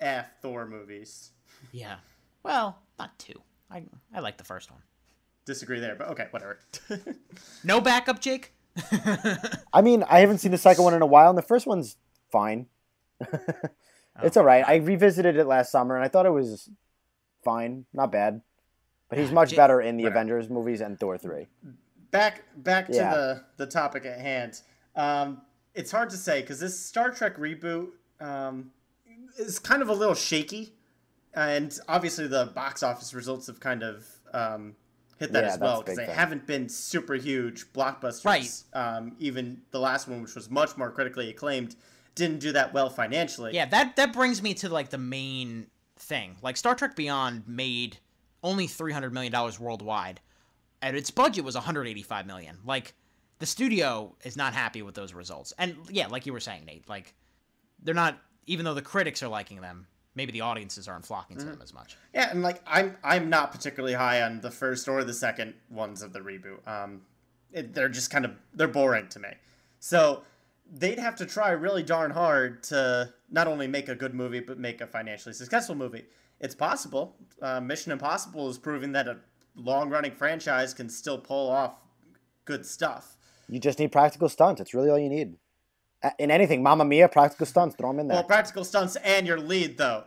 [0.00, 1.30] F Thor movies.
[1.72, 1.96] Yeah.
[2.42, 3.40] Well, not two.
[3.70, 4.80] I I like the first one.
[5.46, 6.58] Disagree there, but okay, whatever.
[7.64, 8.52] No backup, Jake.
[9.72, 11.96] I mean, I haven't seen the second one in a while, and the first one's
[12.30, 12.66] fine.
[14.22, 14.64] It's all right.
[14.66, 16.68] I revisited it last summer, and I thought it was
[17.44, 18.42] fine, not bad.
[19.08, 21.46] But he's much J- better in the Avengers movies and Thor three.
[22.10, 23.14] back back to Yeah.
[23.14, 24.60] the the topic at hand.
[24.96, 25.42] Um,
[25.74, 27.88] it's hard to say because this Star Trek reboot
[28.20, 28.70] um,
[29.38, 30.74] is kind of a little shaky,
[31.34, 34.76] and obviously the box office results have kind of um,
[35.18, 36.14] hit that Yeah, as well because they thing.
[36.14, 38.24] haven't been super huge blockbusters.
[38.26, 38.62] Right.
[38.74, 41.76] Um, even the last one, which was much more critically acclaimed,
[42.18, 43.54] didn't do that well financially.
[43.54, 46.36] Yeah, that that brings me to like the main thing.
[46.42, 47.98] Like Star Trek Beyond made
[48.42, 50.20] only three hundred million dollars worldwide,
[50.82, 52.58] and its budget was one hundred eighty-five million.
[52.66, 52.94] Like
[53.38, 55.54] the studio is not happy with those results.
[55.58, 57.14] And yeah, like you were saying, Nate, like
[57.82, 58.18] they're not.
[58.46, 61.74] Even though the critics are liking them, maybe the audiences aren't flocking to them as
[61.74, 61.96] much.
[62.14, 66.02] Yeah, and like I'm I'm not particularly high on the first or the second ones
[66.02, 66.66] of the reboot.
[66.66, 67.02] Um,
[67.52, 69.28] it, they're just kind of they're boring to me.
[69.80, 70.22] So
[70.72, 74.58] they'd have to try really darn hard to not only make a good movie but
[74.58, 76.04] make a financially successful movie.
[76.40, 77.16] It's possible.
[77.42, 79.18] Uh, Mission Impossible is proving that a
[79.56, 81.80] long running franchise can still pull off
[82.44, 83.16] good stuff.
[83.48, 84.60] You just need practical stunts.
[84.60, 85.36] It's really all you need.
[86.18, 87.74] In anything, Mamma Mia, practical stunts.
[87.76, 88.16] Throw them in there.
[88.16, 90.04] Well, practical stunts and your lead though,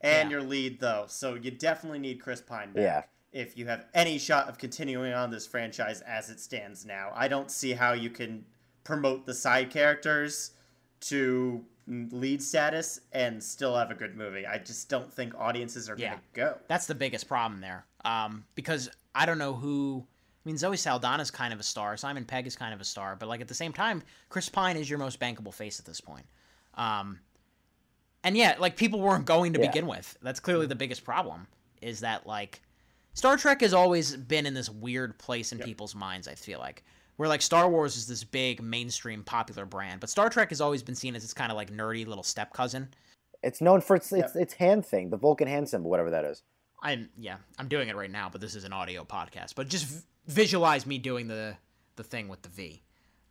[0.00, 0.38] and Yeah.
[0.38, 1.04] your lead though.
[1.08, 3.02] So you definitely need Chris Pine back Yeah.
[3.42, 7.12] if you have any shot of continuing on this franchise as it stands now.
[7.14, 8.46] I don't see how you can
[8.84, 10.52] promote the side characters
[11.00, 14.46] to lead status and still have a good movie.
[14.46, 16.10] I just don't think audiences are Yeah.
[16.10, 16.58] gonna go.
[16.68, 17.84] That's the biggest problem there.
[18.04, 20.06] Um, because I don't know who.
[20.06, 21.96] I mean, Zoe Saldana's kind of a star.
[21.96, 23.16] Simon Pegg is kind of a star.
[23.16, 26.00] But like at the same time, Chris Pine is your most bankable face at this
[26.02, 26.26] point.
[26.74, 27.20] Um,
[28.22, 29.66] and yeah, like people weren't going to Yeah.
[29.68, 30.16] begin with.
[30.22, 31.46] That's clearly the biggest problem.
[31.80, 32.60] Is that like
[33.14, 36.28] Star Trek has always been in this weird place in people's minds.
[36.28, 36.82] I feel like
[37.16, 40.82] where like Star Wars is this big mainstream popular brand, but Star Trek has always
[40.82, 42.88] been seen as this kind of like nerdy little step cousin.
[43.42, 46.42] It's known for its its, its hand thing, the Vulcan hand symbol, whatever that is.
[46.82, 49.54] I'm yeah, I'm doing it right now, but this is an audio podcast.
[49.54, 51.56] But just v- visualize me doing the
[51.96, 52.82] the thing with the V.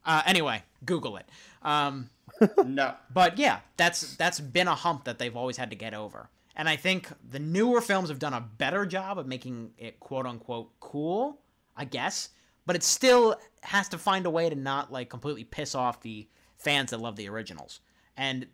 [0.06, 1.26] Uh, anyway, Google it.
[1.62, 2.10] Um,
[2.66, 2.94] no.
[3.14, 6.30] but yeah, that's that's been a hump that they've always had to get over.
[6.56, 10.26] And I think the newer films have done a better job of making it quote
[10.26, 11.40] unquote cool,
[11.76, 12.30] I guess.
[12.66, 16.28] But it still has to find a way to not like completely piss off the
[16.58, 17.82] fans that love the originals.
[18.16, 18.48] And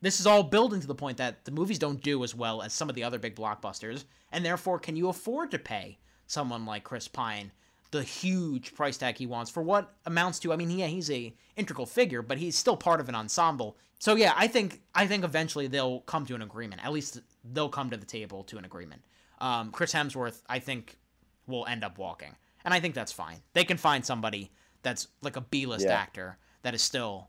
[0.00, 2.72] this is all building to the point that the movies don't do as well as
[2.72, 6.84] some of the other big blockbusters, and therefore, can you afford to pay someone like
[6.84, 7.52] Chris Pine
[7.90, 10.52] the huge price tag he wants for what amounts to?
[10.52, 13.76] I mean, yeah, he's a integral figure, but he's still part of an ensemble.
[13.98, 16.84] So yeah, I think I think eventually they'll come to an agreement.
[16.84, 17.20] At least
[17.52, 19.02] they'll come to the table to an agreement.
[19.40, 20.98] Um, Chris Hemsworth, I think,
[21.46, 23.38] will end up walking, and I think that's fine.
[23.52, 24.50] They can find somebody
[24.82, 25.94] that's like a B-list Yeah.
[25.94, 27.28] actor that is still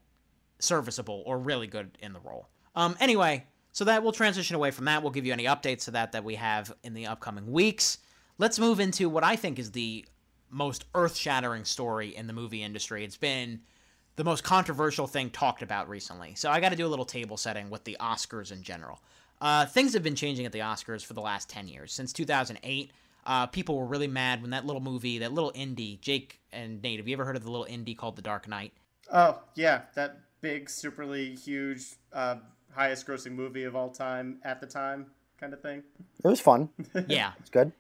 [0.59, 2.47] serviceable or really good in the role.
[2.75, 5.01] Um, anyway, so that we'll transition away from that.
[5.01, 7.97] We'll give you any updates to that that we have in the upcoming weeks.
[8.37, 10.05] Let's move into what I think is the
[10.49, 13.05] most earth-shattering story in the movie industry.
[13.05, 13.61] It's been
[14.17, 16.35] the most controversial thing talked about recently.
[16.35, 19.01] So I got to do a little table setting with the Oscars in general.
[19.39, 21.93] Uh, things have been changing at the Oscars for the last 10 years.
[21.93, 22.91] Since 2008,
[23.25, 26.99] uh, people were really mad when that little movie, that little indie, Jake and Nate,
[26.99, 28.73] have you ever heard of the little indie called The Dark Knight?
[29.11, 32.35] Oh yeah, that big, superly huge, uh,
[32.73, 35.07] highest grossing movie of all time at the time,
[35.39, 35.83] kind of thing.
[36.23, 36.69] It was fun.
[37.07, 37.33] Yeah.
[37.39, 37.71] It's good.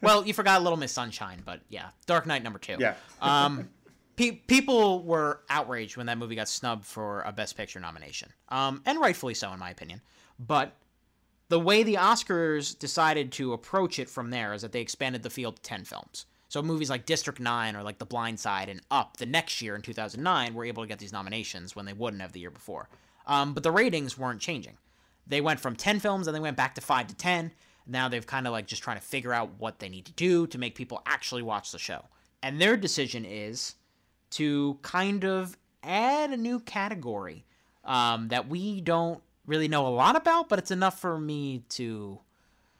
[0.00, 2.76] Well, you forgot Little Miss Sunshine, but yeah, Dark Knight number two.
[2.78, 2.94] Yeah.
[3.20, 3.68] um,
[4.16, 8.82] pe- people were outraged when that movie got snubbed for a Best Picture nomination, um,
[8.86, 10.00] and rightfully so, in my opinion.
[10.38, 10.72] But
[11.48, 15.30] The way the Oscars decided to approach it from there is that they expanded the
[15.30, 16.26] field to 10 films.
[16.48, 19.74] So movies like District 9 or like The Blind Side and Up the next year
[19.74, 22.88] in 2009 were able to get these nominations when they wouldn't have the year before.
[23.26, 24.76] Um, but the ratings weren't changing.
[25.26, 27.52] They went from 10 films and they went back to 5 to 10.
[27.86, 30.46] Now they've kind of like just trying to figure out what they need to do
[30.48, 32.04] to make people actually watch the show.
[32.42, 33.74] And their decision is
[34.30, 37.44] to kind of add a new category
[37.84, 42.20] um, that we don't really know a lot about, but it's enough for me to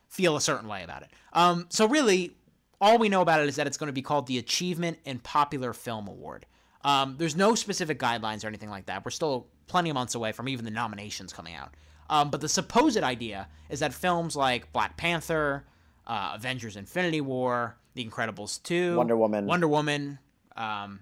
[0.08, 1.08] feel a certain way about it.
[1.32, 2.36] Um, so really,
[2.80, 5.18] all we know about it is that it's going to be called the Achievement in
[5.18, 6.46] Popular Film Award.
[6.84, 9.04] Um, there's no specific guidelines or anything like that.
[9.04, 11.74] We're still plenty of months away from even the nominations coming out.
[12.10, 15.64] Um, but the supposed idea is that films like Black Panther,
[16.06, 20.18] uh, Avengers: Infinity War, The Incredibles 2, Wonder Woman, Wonder Woman,
[20.56, 21.00] um,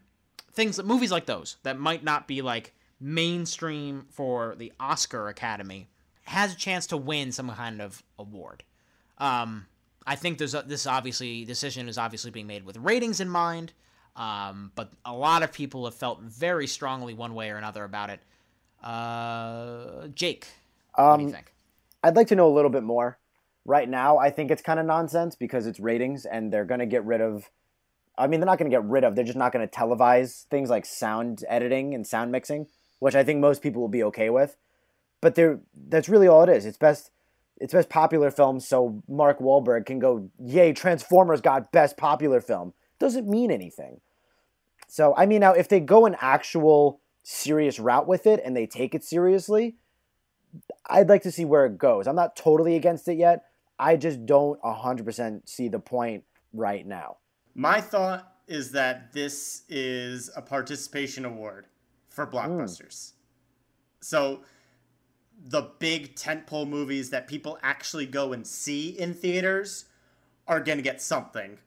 [0.53, 5.89] things, movies like those that might not be like mainstream for the Oscar Academy,
[6.25, 8.65] has a chance to win some kind of award.
[9.19, 9.67] Um,
[10.07, 13.73] I think there's a, this obviously decision is obviously being made with ratings in mind,
[14.15, 18.11] um, but a lot of people have felt very strongly one way or another about
[18.11, 18.21] it.
[18.83, 20.47] Uh, Jake,
[20.97, 21.53] um, what do you think?
[22.03, 23.19] I'd like to know a little bit more.
[23.65, 26.87] Right now, I think it's kind of nonsense because it's ratings, and they're going to
[26.87, 27.51] get rid of.
[28.17, 29.17] I mean, they're not going to get rid of.
[29.17, 33.25] They're just not going to televise things like sound editing and sound mixing, which I
[33.25, 34.57] think most people will be okay with.
[35.21, 36.67] But they're that's really all it is.
[36.67, 37.11] It's best
[37.59, 42.75] it's best popular film, so Mark Wahlberg can go, yay, Transformers got best popular film.
[42.99, 44.01] Doesn't mean anything.
[44.89, 48.67] So, I mean, now if they go an actual serious route with it and they
[48.67, 49.77] take it seriously,
[50.89, 52.07] I'd like to see where it goes.
[52.07, 53.45] I'm not totally against it yet.
[53.79, 57.19] I just don't 100% see the point right now.
[57.55, 61.67] My thought is that this is a participation award
[62.17, 62.89] for blockbusters.
[62.89, 63.13] Mm.
[64.01, 64.41] So
[65.45, 69.85] the big tentpole movies that people actually go and see in theaters
[70.49, 71.59] are going to get something.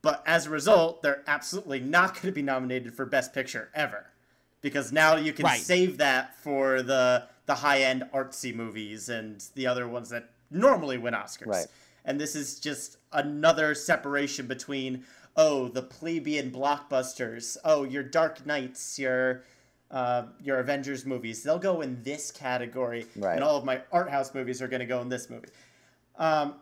[0.00, 4.06] But as a result, they're absolutely not going to be nominated for Best Picture ever.
[4.60, 5.60] Because now you can right.
[5.60, 10.98] save that for the the high end artsy movies and the other ones that normally
[10.98, 11.46] win Oscars.
[11.46, 11.66] Right.
[12.04, 15.04] And this is just another separation between
[15.36, 19.42] oh the plebeian blockbusters, oh your Dark Knights, your
[19.90, 21.42] uh, your Avengers movies.
[21.42, 23.34] They'll go in this category, right.
[23.34, 25.48] and all of my art house movies are going to go in this movie.
[26.16, 26.54] Um,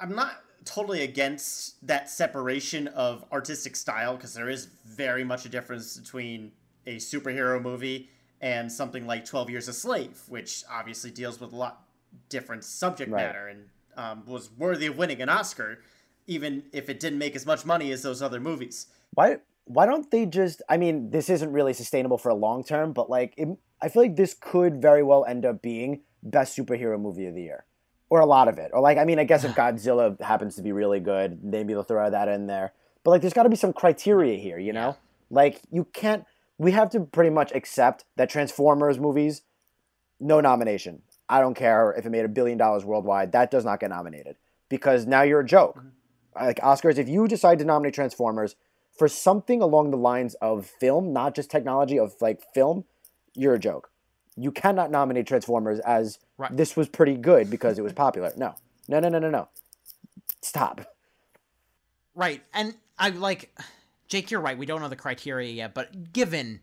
[0.00, 5.48] I'm not totally against that separation of artistic style because there is very much a
[5.48, 6.52] difference between
[6.86, 11.56] a superhero movie and something like 12 Years a Slave, which obviously deals with a
[11.56, 11.84] lot
[12.28, 13.26] different subject right.
[13.26, 13.64] matter and
[13.96, 15.78] um, was worthy of winning an Oscar,
[16.26, 18.86] even if it didn't make as much money as those other movies.
[19.14, 19.38] Why?
[19.66, 23.10] Why don't they just i mean this isn't really sustainable for a long term but
[23.10, 23.48] like it,
[23.82, 27.42] i feel like this could very well end up being best superhero movie of the
[27.42, 27.64] year
[28.08, 30.62] or a lot of it or like i mean i guess if godzilla happens to
[30.62, 32.72] be really good maybe they'll throw that in there
[33.04, 34.96] but like there's got to be some criteria here you know?
[35.30, 36.24] Like you can't
[36.58, 39.42] we have to pretty much accept that transformers movies
[40.18, 41.02] no nomination.
[41.28, 44.36] I don't care if it made a billion dollars worldwide that does not get nominated
[44.68, 45.76] because now you're a joke.
[45.78, 46.44] Mm-hmm.
[46.44, 48.56] like oscars if you decide to nominate transformers
[48.96, 52.84] for something along the lines of film, not just technology of like film,
[53.34, 53.90] you're a joke.
[54.36, 56.54] You cannot nominate Transformers as right.
[56.54, 58.32] this was pretty good because it was popular.
[58.36, 58.54] No,
[58.88, 59.48] no, no, no, no, no.
[60.42, 60.82] Stop.
[62.14, 63.54] Right, and I like
[64.08, 64.30] Jake.
[64.30, 64.56] You're right.
[64.56, 66.60] We don't know the criteria yet, but given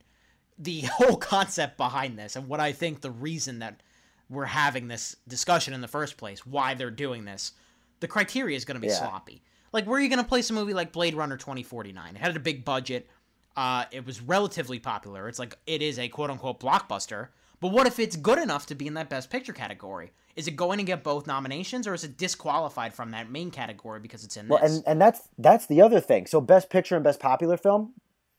[0.57, 3.81] the whole concept behind this and what I think the reason that
[4.29, 7.51] we're having this discussion in the first place, why they're doing this,
[7.99, 8.95] the criteria is going to be yeah.
[8.95, 9.43] sloppy.
[9.73, 12.15] Like, where are you going to place a movie like Blade Runner 2049?
[12.15, 13.09] It had a big budget.
[13.57, 15.27] Uh, it was relatively popular.
[15.27, 17.29] It's like it is a quote unquote blockbuster.
[17.59, 20.11] But what if it's good enough to be in that Best Picture category?
[20.35, 23.99] Is it going to get both nominations, or is it disqualified from that main category
[23.99, 24.77] because it's in well, this?
[24.77, 26.25] and and that's that's the other thing.
[26.25, 27.93] So Best Picture and Best Popular Film,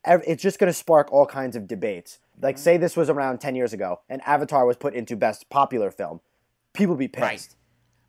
[0.05, 2.19] it's just going to spark all kinds of debates.
[2.43, 5.91] Like, say this was around ten years ago, and Avatar was put into Best Popular
[5.91, 6.21] Film,
[6.73, 7.23] people be pissed.
[7.23, 7.49] Right.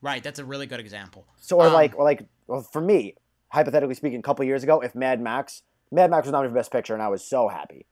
[0.01, 1.25] Right, that's a really good example.
[1.37, 3.15] So, or um, like, or like, well, for me,
[3.49, 6.71] hypothetically speaking, a couple years ago, if Mad Max, Mad Max was nominated for Best
[6.71, 7.85] Picture, and I was so happy.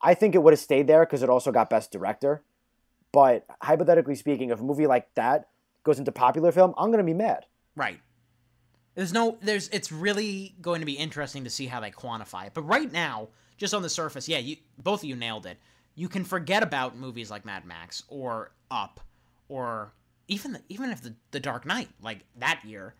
[0.00, 2.42] I think it would have stayed there because it also got Best Director.
[3.12, 5.48] But hypothetically speaking, if a movie like that
[5.84, 7.46] goes into popular film, I'm gonna be mad.
[7.76, 8.00] Right.
[8.94, 9.68] There's no, there's.
[9.68, 12.54] It's really going to be interesting to see how they quantify it.
[12.54, 15.58] But right now, just on the surface, yeah, you both of you nailed it.
[15.96, 19.00] You can forget about movies like Mad Max or Up,
[19.48, 19.92] or
[20.28, 22.94] even the, even if the the Dark Knight, like that year,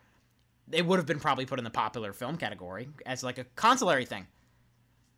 [0.71, 4.05] it would have been probably put in the popular film category as like a consolatory
[4.05, 4.27] thing.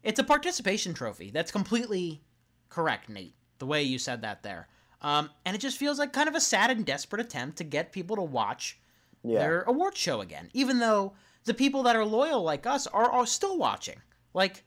[0.04, 1.32] It's a participation trophy.
[1.32, 2.22] That's completely
[2.70, 3.36] correct, Nate.
[3.60, 4.68] The way you said that there.
[5.02, 7.92] Um, and it just feels like kind of a sad and desperate attempt to get
[7.92, 8.80] people to watch
[9.24, 9.40] Yeah.
[9.40, 11.14] their award show again, even though
[11.46, 14.02] the people that are loyal like us are, are still watching.
[14.34, 14.64] Like,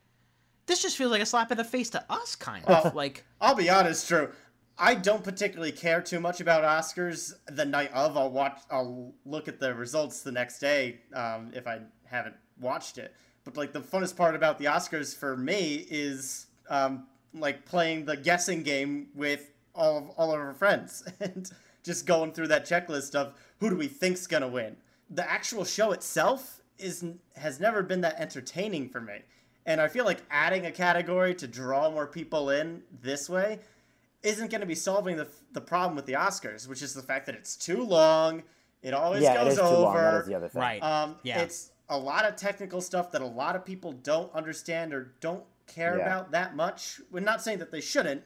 [0.66, 2.95] this just feels like a slap in the face to us, kind of.
[2.95, 4.31] like, I'll be honest, Drew.
[4.83, 8.16] I don't particularly care too much about Oscars the night of.
[8.16, 8.62] I'll watch.
[8.71, 13.14] I'll look at the results the next day um, if I haven't watched it.
[13.45, 18.16] But like the funnest part about the Oscars for me is um, like playing the
[18.16, 21.51] guessing game with all of all of our friends and
[21.83, 24.79] just going through that checklist of who do we think's gonna win.
[25.11, 27.05] The actual show itself is
[27.37, 29.19] has never been that entertaining for me.
[29.66, 33.59] And I feel like adding a category to draw more people in this way
[34.23, 37.27] isn't going to be solving the, the problem with the Oscars, which is the fact
[37.27, 38.43] that it's too long.
[38.83, 39.83] It always Yeah, it goes is too over.
[39.83, 39.95] long.
[39.97, 40.61] That is the other thing.
[40.63, 40.83] right.
[40.83, 41.41] Um, Yeah.
[41.41, 45.45] It's a lot of technical stuff that a lot of people don't understand or don't
[45.67, 46.05] care Yeah.
[46.07, 47.01] about that much.
[47.11, 48.23] We're not saying that they shouldn't,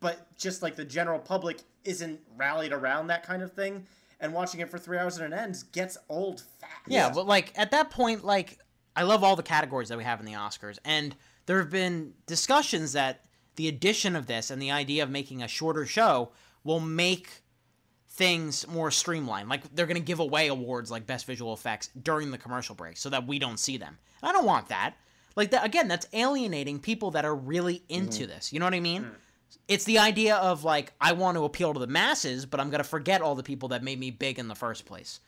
[0.00, 3.86] but just like the general public isn't rallied around that kind of thing.
[4.20, 6.72] And watching it for three hours at an end gets old fast.
[6.86, 8.58] Yeah, but like at that point, like
[8.96, 11.14] I love all the categories that we have in the Oscars, and
[11.46, 13.23] there have been discussions that
[13.56, 16.30] the addition of this and the idea of making a shorter show
[16.64, 17.42] will make
[18.08, 19.48] things more streamlined.
[19.48, 22.96] Like they're going to give away awards like best visual effects during the commercial break
[22.96, 23.98] so that we don't see them.
[24.22, 24.94] And I don't want that.
[25.36, 28.32] Like that again, that's alienating people that are really into mm-hmm.
[28.32, 28.52] this.
[28.52, 29.02] You know what I mean?
[29.02, 29.10] Mm.
[29.66, 32.82] It's the idea of like I want to appeal to the masses, but I'm going
[32.82, 35.20] to forget all the people that made me big in the first place.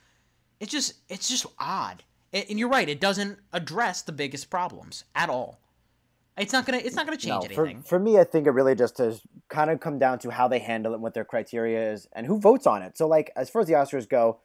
[0.61, 2.05] It's just it's just odd.
[2.33, 5.59] And you're right, it doesn't address the biggest problems at all.
[6.39, 7.83] It's not going to it's not to change No, for, anything.
[7.83, 10.59] for me, I think it really just has kind of come down to how they
[10.59, 12.99] handle it, and what their criteria is, and who votes on it.
[12.99, 14.41] So, like, as far as the Oscars go,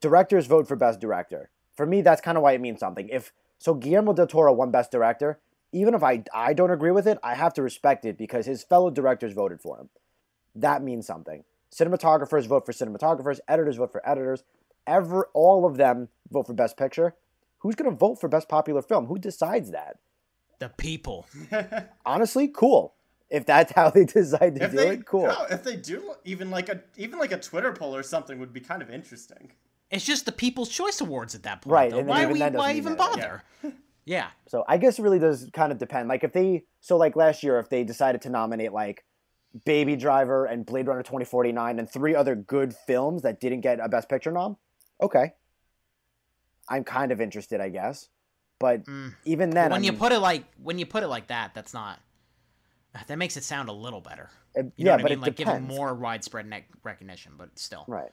[0.00, 1.50] directors vote for best director.
[1.76, 3.08] For me, that's kind of why it means something.
[3.10, 5.40] If so, Guillermo del Toro won best director.
[5.72, 8.64] Even if I I don't agree with it, I have to respect it because his
[8.64, 9.90] fellow directors voted for him.
[10.54, 11.44] That means something.
[11.72, 13.38] Cinematographers vote for cinematographers.
[13.46, 14.42] Editors vote for editors.
[14.86, 17.14] Ever all of them vote for best picture.
[17.58, 19.06] Who's going to vote for best popular film?
[19.06, 19.98] Who decides that?
[20.60, 21.26] The people.
[22.06, 22.94] honestly, cool.
[23.30, 25.26] If that's how they decide to if do they it, cool.
[25.26, 28.52] no, if they do even like a even like a Twitter poll or something would
[28.52, 29.52] be kind of interesting.
[29.90, 31.72] It's just the People's Choice Awards at that point.
[31.72, 31.98] Right, though.
[31.98, 32.98] and Why even we, why even that.
[32.98, 33.42] bother?
[34.04, 34.28] Yeah.
[34.46, 36.08] So I guess it really does kind of depend.
[36.08, 39.04] Like if they so like last year, if they decided to nominate like
[39.64, 43.62] Baby Driver and Blade Runner twenty forty nine and three other good films that didn't
[43.62, 44.56] get a Best Picture nom,
[45.00, 45.32] okay,
[46.68, 48.08] I'm kind of interested, I guess.
[48.60, 48.82] But
[49.24, 51.54] even then, when I you mean, put it like when you put it like that,
[51.54, 51.98] that's not.
[53.06, 54.30] That makes it sound a little better.
[54.54, 55.20] You know yeah, what I but mean?
[55.20, 55.76] like giving depends.
[55.76, 57.84] more widespread recognition, but still.
[57.88, 58.10] right.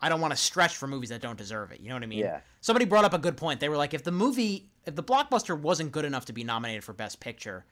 [0.00, 1.80] I don't want to stretch for movies that don't deserve it.
[1.80, 2.20] You know what I mean?
[2.20, 2.40] Yeah.
[2.60, 3.60] Somebody brought up a good point.
[3.60, 6.84] They were like, if the movie, if the blockbuster wasn't good enough to be nominated
[6.84, 7.64] for Best Picture,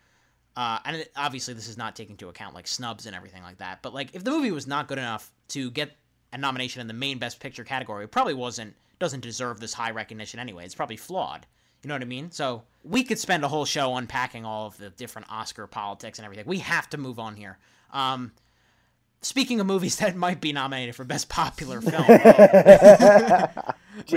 [0.57, 3.59] uh, and it, obviously this is not taking into account like snubs and everything like
[3.59, 5.97] that, but like if the movie was not good enough to get
[6.33, 9.91] a nomination in the main Best Picture category, it probably wasn't doesn't deserve this high
[9.91, 10.65] recognition anyway.
[10.65, 11.47] It's probably flawed.
[11.87, 12.33] You know what I mean?
[12.33, 16.25] So we could spend a whole show unpacking all of the different Oscar politics and
[16.25, 16.45] everything.
[16.45, 17.59] We have to move on here.
[17.93, 18.33] Um,
[19.23, 22.15] speaking of movies that might be nominated for Best Popular Film, we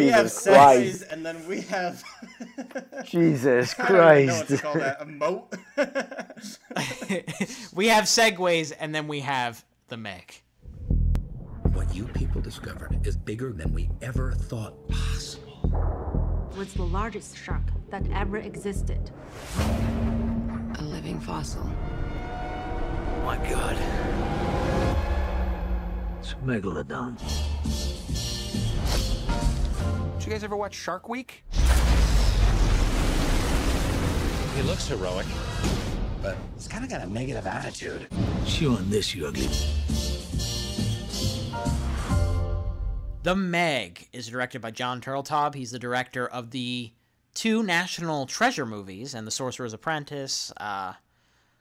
[0.07, 1.03] have Jesus segues Christ.
[1.11, 2.03] and then we have
[3.05, 4.47] Jesus I don't know what Christ.
[4.47, 4.99] to call that.
[4.99, 5.53] A moat.
[7.75, 10.41] we have segues, and then we have the Meg.
[11.73, 16.28] What you people discovered is bigger than we ever thought possible.
[16.57, 19.11] Was the largest shark that ever existed.
[19.57, 21.63] A living fossil.
[23.25, 23.77] My God.
[26.19, 27.17] It's a megalodon.
[30.17, 31.43] Did you guys ever watch Shark Week?
[34.55, 35.25] He looks heroic,
[36.21, 38.07] but he's kind of got a negative attitude.
[38.45, 39.47] Chew on this, you ugly.
[43.21, 45.53] The Meg is directed by John Turteltaub.
[45.53, 46.93] He's the director of the
[47.33, 50.97] two National Treasure movies and The Sorcerer's Apprentice, uh, a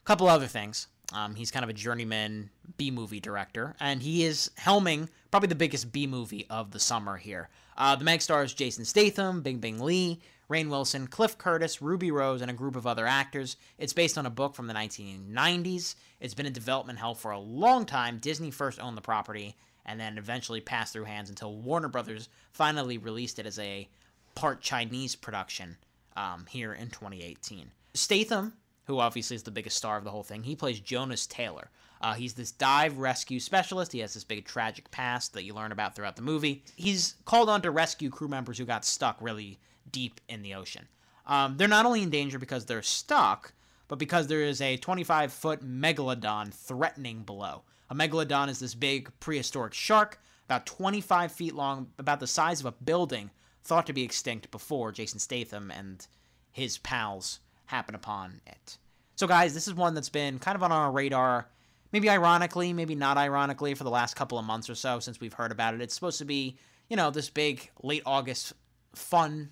[0.04, 0.86] couple other things.
[1.12, 5.56] Um, he's kind of a journeyman B movie director, and he is helming probably the
[5.56, 7.48] biggest B movie of the summer here.
[7.76, 12.40] Uh, the Meg stars Jason Statham, Bing Bing Lee, Rainn Wilson, Cliff Curtis, Ruby Rose,
[12.40, 13.56] and a group of other actors.
[13.78, 15.96] It's based on a book from the 1990s.
[16.20, 18.18] It's been in development hell for a long time.
[18.18, 19.56] Disney first owned the property
[19.88, 23.88] and then eventually passed through hands until Warner Brothers finally released it as a
[24.34, 25.78] part Chinese production
[26.14, 27.70] um, here in 2018.
[27.94, 28.52] Statham,
[28.84, 31.70] who obviously is the biggest star of the whole thing, he plays Jonas Taylor.
[32.02, 33.92] Uh, he's this dive rescue specialist.
[33.92, 36.62] He has this big tragic past that you learn about throughout the movie.
[36.76, 39.58] He's called on to rescue crew members who got stuck really
[39.90, 40.86] deep in the ocean.
[41.26, 43.52] Um, they're not only in danger because they're stuck,
[43.88, 47.62] but because there is a 25 foot megalodon threatening below.
[47.90, 52.66] A megalodon is this big prehistoric shark, about 25 feet long, about the size of
[52.66, 53.30] a building,
[53.64, 56.06] thought to be extinct before Jason Statham and
[56.52, 58.78] his pals happen upon it.
[59.16, 61.48] So, guys, this is one that's been kind of on our radar,
[61.92, 65.32] maybe ironically, maybe not ironically, for the last couple of months or so since we've
[65.32, 65.80] heard about it.
[65.80, 66.56] It's supposed to be,
[66.88, 68.52] you know, this big late August
[68.94, 69.50] fun,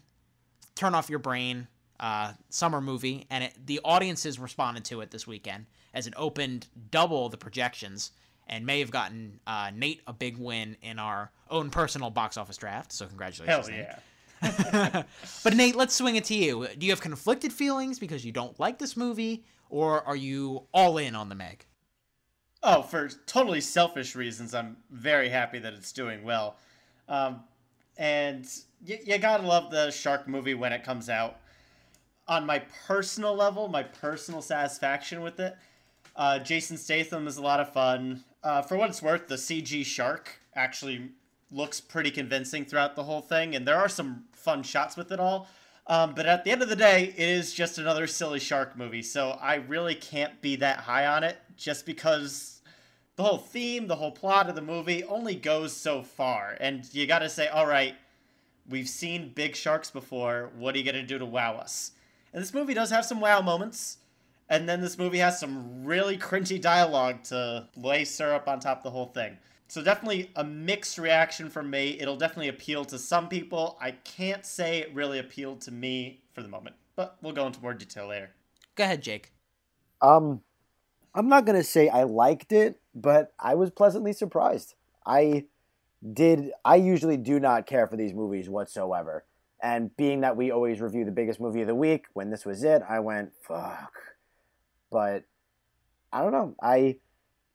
[0.74, 1.68] turn off your brain
[2.00, 6.68] uh, summer movie, and it, the audiences responded to it this weekend as it opened
[6.90, 8.12] double the projections
[8.46, 12.56] and may have gotten uh, Nate a big win in our own personal box office
[12.56, 12.92] draft.
[12.92, 13.86] So congratulations, Hell Nate.
[13.88, 15.02] yeah.
[15.44, 16.66] but Nate, let's swing it to you.
[16.78, 20.98] Do you have conflicted feelings because you don't like this movie, or are you all
[20.98, 21.64] in on the Meg?
[22.62, 26.56] Oh, for totally selfish reasons, I'm very happy that it's doing well.
[27.08, 27.40] Um,
[27.96, 28.46] and
[28.84, 31.38] you, you gotta love the shark movie when it comes out.
[32.28, 35.56] On my personal level, my personal satisfaction with it,
[36.16, 38.24] uh, Jason Statham is a lot of fun.
[38.46, 41.10] Uh, for what it's worth, the CG shark actually
[41.50, 45.18] looks pretty convincing throughout the whole thing, and there are some fun shots with it
[45.18, 45.48] all.
[45.88, 49.02] Um, but at the end of the day, it is just another silly shark movie,
[49.02, 52.62] so I really can't be that high on it just because
[53.16, 56.56] the whole theme, the whole plot of the movie only goes so far.
[56.60, 57.96] And you gotta say, all right,
[58.68, 61.90] we've seen big sharks before, what are you gonna do to wow us?
[62.32, 63.98] And this movie does have some wow moments.
[64.48, 68.84] And then this movie has some really cringy dialogue to lay syrup on top of
[68.84, 69.38] the whole thing.
[69.68, 71.98] So definitely a mixed reaction from me.
[72.00, 73.76] It'll definitely appeal to some people.
[73.80, 77.60] I can't say it really appealed to me for the moment, but we'll go into
[77.60, 78.30] more detail later.
[78.76, 79.32] Go ahead, Jake.
[80.00, 80.42] Um,
[81.14, 84.74] I'm not gonna say I liked it, but I was pleasantly surprised.
[85.04, 85.46] I
[86.12, 86.52] did.
[86.64, 89.24] I usually do not care for these movies whatsoever.
[89.62, 92.62] And being that we always review the biggest movie of the week, when this was
[92.62, 93.92] it, I went fuck.
[94.90, 95.24] But
[96.12, 96.54] I don't know.
[96.62, 96.98] I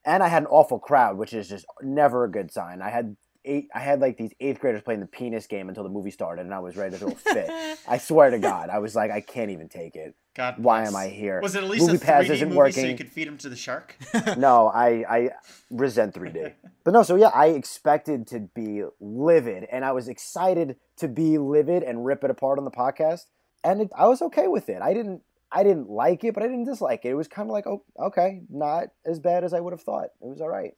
[0.05, 2.82] and I had an awful crowd, which is just never a good sign.
[2.82, 3.15] I had
[3.45, 3.69] eight.
[3.73, 6.53] I had like these eighth graders playing the penis game until the movie started, and
[6.53, 7.77] I was ready to throw a fit.
[7.88, 10.15] I swear to God, I was like, I can't even take it.
[10.34, 10.89] God, why bless.
[10.89, 11.41] am I here?
[11.41, 12.84] Was it at least movie a pass 3D isn't movie working.
[12.84, 13.97] so you could feed him to the shark?
[14.38, 15.29] no, I I
[15.69, 16.53] resent 3D.
[16.84, 21.38] But no, so yeah, I expected to be livid, and I was excited to be
[21.38, 23.25] livid and rip it apart on the podcast,
[23.63, 24.82] and it, I was okay with it.
[24.82, 25.21] I didn't
[25.52, 27.10] I didn't like it, but I didn't dislike it.
[27.10, 30.10] It was kind of like, oh, okay, not as bad as I would have thought.
[30.22, 30.76] It was all right.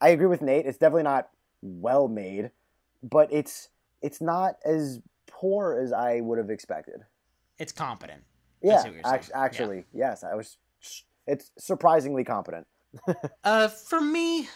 [0.00, 0.66] I agree with Nate.
[0.66, 1.28] It's definitely not
[1.62, 2.50] well made,
[3.02, 3.68] but it's
[4.02, 7.00] it's not as poor as I would have expected.
[7.58, 8.22] It's competent.
[8.62, 10.58] Yeah, see what you're act- actually, yes, I was.
[11.26, 12.66] It's surprisingly competent.
[13.44, 14.48] Uh, for me,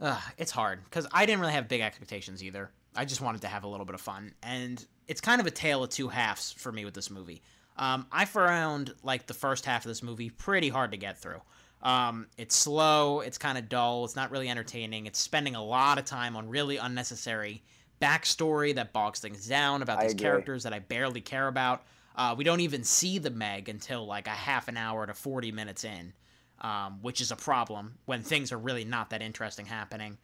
[0.00, 2.70] uh, it's hard because I didn't really have big expectations either.
[2.96, 5.50] I just wanted to have a little bit of fun, and it's kind of a
[5.50, 7.42] tale of two halves for me with this movie.
[7.78, 11.40] Um, I found like the first half of this movie pretty hard to get through.
[11.82, 15.06] Um, it's slow, it's kind of dull, it's not really entertaining.
[15.06, 17.62] It's spending a lot of time on really unnecessary
[18.02, 21.84] backstory that bogs things down about these characters that I barely care about.
[22.16, 25.52] Uh, we don't even see the Meg until like a half an hour to 40
[25.52, 26.12] minutes in,
[26.60, 30.18] um, which is a problem when things are really not that interesting happening.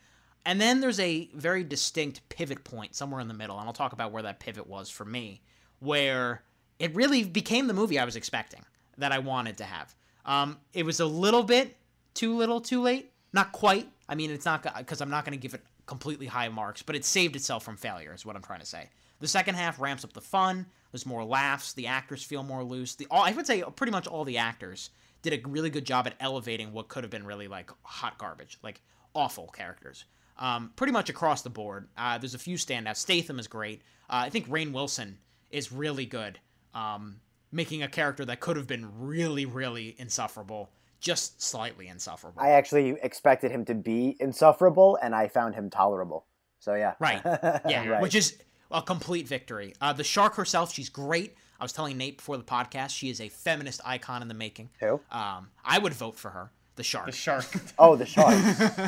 [0.44, 3.92] And then there's a very distinct pivot point somewhere in the middle, and I'll talk
[3.92, 5.40] about where that pivot was for me,
[5.78, 6.42] where
[6.78, 8.64] it really became the movie I was expecting
[8.98, 9.94] that I wanted to have.
[10.24, 11.76] Um, it was a little bit
[12.14, 13.12] too little, too late.
[13.32, 13.88] Not quite.
[14.08, 16.96] I mean, it's not because I'm not going to give it completely high marks, but
[16.96, 18.14] it saved itself from failure.
[18.14, 18.88] Is what I'm trying to say.
[19.20, 20.66] The second half ramps up the fun.
[20.92, 21.72] There's more laughs.
[21.72, 22.94] The actors feel more loose.
[22.94, 24.90] The all I would say pretty much all the actors
[25.22, 28.58] did a really good job at elevating what could have been really like hot garbage,
[28.62, 28.80] like
[29.14, 30.04] awful characters.
[30.38, 31.88] Um, pretty much across the board.
[31.96, 32.96] Uh, there's a few standouts.
[32.96, 33.82] Statham is great.
[34.10, 35.18] Uh, I think Rainn Wilson
[35.50, 36.38] is really good,
[36.74, 37.20] um,
[37.52, 40.70] making a character that could have been really, really insufferable,
[41.00, 42.40] just slightly insufferable.
[42.42, 46.26] I actually expected him to be insufferable, and I found him tolerable.
[46.58, 47.20] So yeah, Right.
[47.68, 48.02] Yeah, Right.
[48.02, 48.38] which is
[48.70, 49.74] a complete victory.
[49.80, 51.34] Uh, the shark herself, she's great.
[51.60, 54.70] I was telling Nate before the podcast, she is a feminist icon in the making.
[54.80, 55.00] Who?
[55.10, 56.50] Um, I would vote for her.
[56.76, 57.06] The shark.
[57.06, 57.46] The shark.
[57.78, 58.34] Oh, the shark.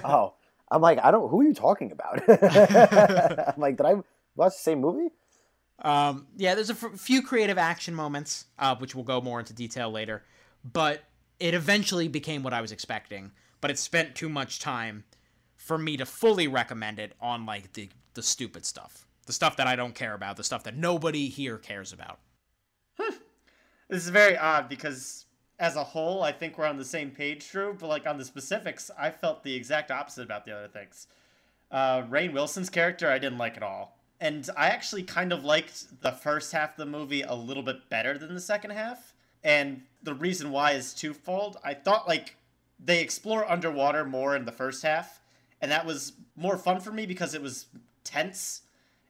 [0.05, 0.35] oh,
[0.71, 1.29] I'm like, I don't.
[1.31, 2.23] Who are you talking about?
[2.29, 3.95] I'm like, did I
[4.35, 5.11] watch the same movie?
[5.81, 9.53] Um, yeah, there's a f- few creative action moments, uh, which we'll go more into
[9.53, 10.25] detail later.
[10.65, 11.05] But
[11.39, 13.33] it eventually became what I was expecting.
[13.61, 15.05] But it spent too much time
[15.57, 19.67] for me to fully recommend it on like the the stupid stuff, the stuff that
[19.67, 22.19] I don't care about, the stuff that nobody here cares about.
[23.89, 25.27] This is very odd because
[25.59, 27.75] as a whole, I think we're on the same page, Drew.
[27.79, 31.07] But like on the specifics, I felt the exact opposite about the other things.
[31.71, 36.01] Uh, Rainn Wilson's character, I didn't like at all, and I actually kind of liked
[36.03, 39.15] the first half of the movie a little bit better than the second half.
[39.45, 41.57] And the reason why is twofold.
[41.65, 42.37] I thought like
[42.83, 45.21] they explore underwater more in the first half,
[45.61, 47.67] and that was more fun for me because it was
[48.05, 48.63] tense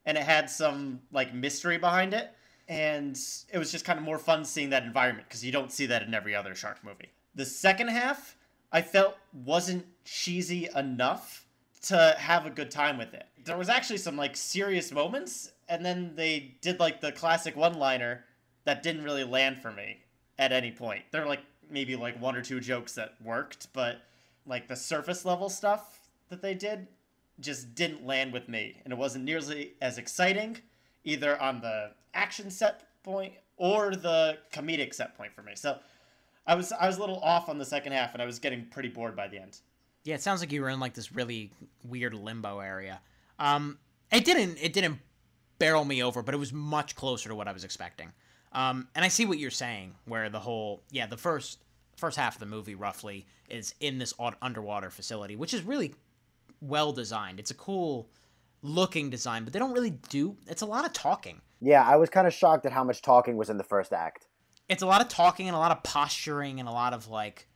[0.05, 2.33] and it had some like mystery behind it
[2.69, 3.19] and
[3.53, 6.03] it was just kind of more fun seeing that environment because you don't see that
[6.03, 7.11] in every other shark movie.
[7.35, 8.37] The second half,
[8.73, 11.46] I felt wasn't cheesy enough
[11.87, 13.27] to have a good time with it.
[13.45, 18.25] There was actually some like serious moments, and then they did like the classic one-liner
[18.65, 19.99] that didn't really land for me
[20.39, 21.05] at any point.
[21.13, 24.03] There were like maybe like one or two jokes that worked, but
[24.47, 26.89] like the surface level stuff that they did
[27.39, 30.59] just didn't land with me, and it wasn't nearly as exciting
[31.05, 35.53] either on the action set point or the comedic set point for me.
[35.55, 35.79] So
[36.47, 38.67] I was I was a little off on the second half, and I was getting
[38.67, 39.59] pretty bored by the end.
[40.07, 41.51] Yeah, it sounds like you were in like this really
[41.83, 43.01] weird limbo area.
[43.41, 43.79] Um,
[44.13, 45.01] it didn't it didn't
[45.59, 48.13] barrel me over, but it was much closer to what I was expecting.
[48.53, 51.59] Um, and I see what you're saying, where the whole yeah the first
[51.97, 55.93] first half of the movie roughly is in this underwater facility, which is really
[56.61, 57.41] well designed.
[57.41, 58.09] It's a cool
[58.63, 60.37] looking design, but they don't really do.
[60.47, 61.41] It's a lot of talking.
[61.61, 64.29] Yeah, I was kind of shocked at how much talking was in the first act.
[64.69, 67.49] It's a lot of talking and a lot of posturing and a lot of like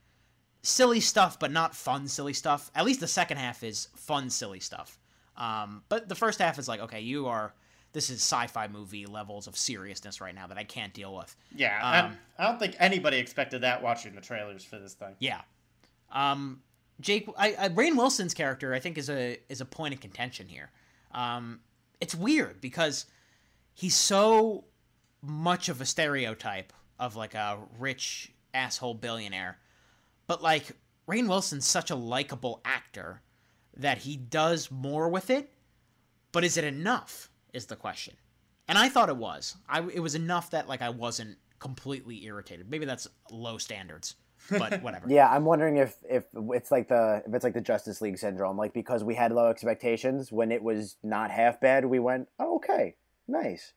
[0.61, 2.71] silly stuff, but not fun silly stuff.
[2.75, 4.99] At least the second half is fun silly stuff.
[5.37, 7.53] Um, but the first half is like, okay, you are.
[7.93, 11.35] This is sci-fi movie levels of seriousness right now that I can't deal with.
[11.53, 15.13] Yeah, um, I don't think anybody expected that watching the trailers for this thing.
[15.19, 15.41] Yeah.
[16.09, 16.61] Um,
[17.01, 20.47] Jake, I, I, Rainn Wilson's character, I think, is a is a point of contention
[20.47, 20.71] here.
[21.13, 21.59] Um,
[21.99, 23.07] it's weird because
[23.73, 24.65] he's so
[25.21, 29.57] much of a stereotype of like a rich asshole billionaire.
[30.31, 30.77] But like
[31.09, 33.21] Rainn Wilson's such a likable actor
[33.75, 35.51] that he does more with it.
[36.31, 37.29] But is it enough?
[37.51, 38.13] Is the question.
[38.69, 39.57] And I thought it was.
[39.67, 42.71] I it was enough that like I wasn't completely irritated.
[42.71, 44.15] Maybe that's low standards
[44.49, 45.05] but whatever.
[45.09, 48.55] yeah, I'm wondering if if it's like the if it's like the Justice League syndrome,
[48.55, 52.55] like because we had low expectations when it was not half bad, we went, oh,
[52.55, 52.95] okay,
[53.27, 53.73] nice.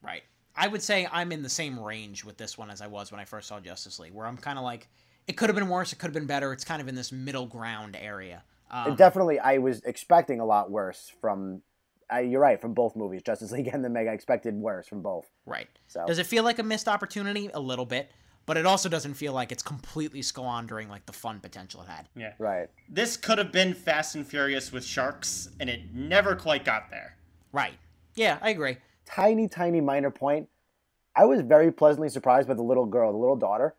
[0.00, 0.22] Right.
[0.54, 3.20] I would say I'm in the same range with this one as I was when
[3.20, 4.88] I first saw Justice League, where I'm kind of like,
[5.28, 6.52] it could have been worse, it could have been better.
[6.52, 8.42] It's kind of in this middle ground area.
[8.70, 11.62] Um, definitely, I was expecting a lot worse from.
[12.10, 14.08] Uh, you're right from both movies, Justice League and the Meg.
[14.08, 15.30] I expected worse from both.
[15.46, 15.68] Right.
[15.86, 17.50] So does it feel like a missed opportunity?
[17.52, 18.10] A little bit
[18.48, 22.08] but it also doesn't feel like it's completely squandering like the fun potential it had.
[22.16, 22.32] Yeah.
[22.38, 22.70] Right.
[22.88, 27.18] This could have been Fast and Furious with sharks, and it never quite got there.
[27.52, 27.74] Right.
[28.14, 28.78] Yeah, I agree.
[29.04, 30.48] Tiny, tiny minor point.
[31.14, 33.74] I was very pleasantly surprised by the little girl, the little daughter.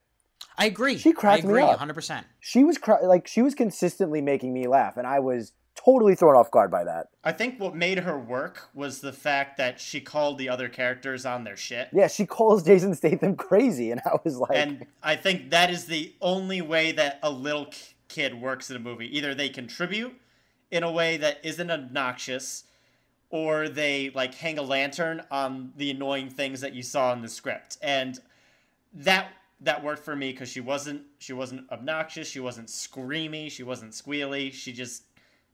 [0.57, 0.97] I agree.
[0.97, 1.79] She cracked I agree, me up.
[1.79, 2.23] 100%.
[2.39, 6.35] She was cr- like she was consistently making me laugh, and I was totally thrown
[6.35, 7.07] off guard by that.
[7.23, 11.25] I think what made her work was the fact that she called the other characters
[11.25, 11.89] on their shit.
[11.93, 15.85] Yeah, she calls Jason Statham crazy, and I was like, and I think that is
[15.85, 17.67] the only way that a little
[18.07, 19.15] kid works in a movie.
[19.17, 20.13] Either they contribute
[20.71, 22.65] in a way that isn't obnoxious,
[23.29, 27.29] or they like hang a lantern on the annoying things that you saw in the
[27.29, 28.19] script, and
[28.93, 29.29] that
[29.61, 33.91] that worked for me because she wasn't she wasn't obnoxious, she wasn't screamy, she wasn't
[33.91, 35.03] squealy, she just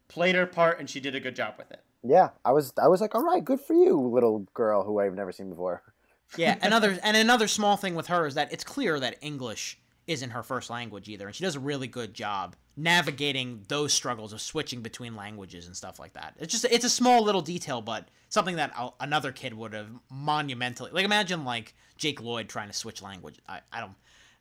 [0.08, 1.84] played her part and she did a good job with it.
[2.04, 5.16] Yeah, I was I was like, all right, good for you, little girl who I've
[5.16, 5.82] never seen before.
[6.38, 10.30] yeah, another and another small thing with her is that it's clear that English isn't
[10.32, 14.42] her first language either, and she does a really good job navigating those struggles of
[14.42, 16.36] switching between languages and stuff like that.
[16.40, 20.92] It's just it's a small little detail, but something that another kid would have monumentally
[20.92, 21.06] like.
[21.06, 23.40] Imagine like Jake Lloyd trying to switch language.
[23.48, 23.96] I, I don't.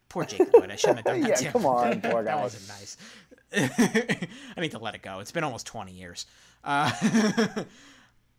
[0.08, 0.70] Poor Jake Lloyd.
[0.70, 1.28] I shouldn't have done that.
[1.28, 1.52] yeah, to him.
[1.52, 2.22] come on, poor guy.
[2.22, 2.96] that wasn't nice.
[4.56, 5.20] I need to let it go.
[5.20, 6.26] It's been almost 20 years.
[6.64, 6.90] Uh,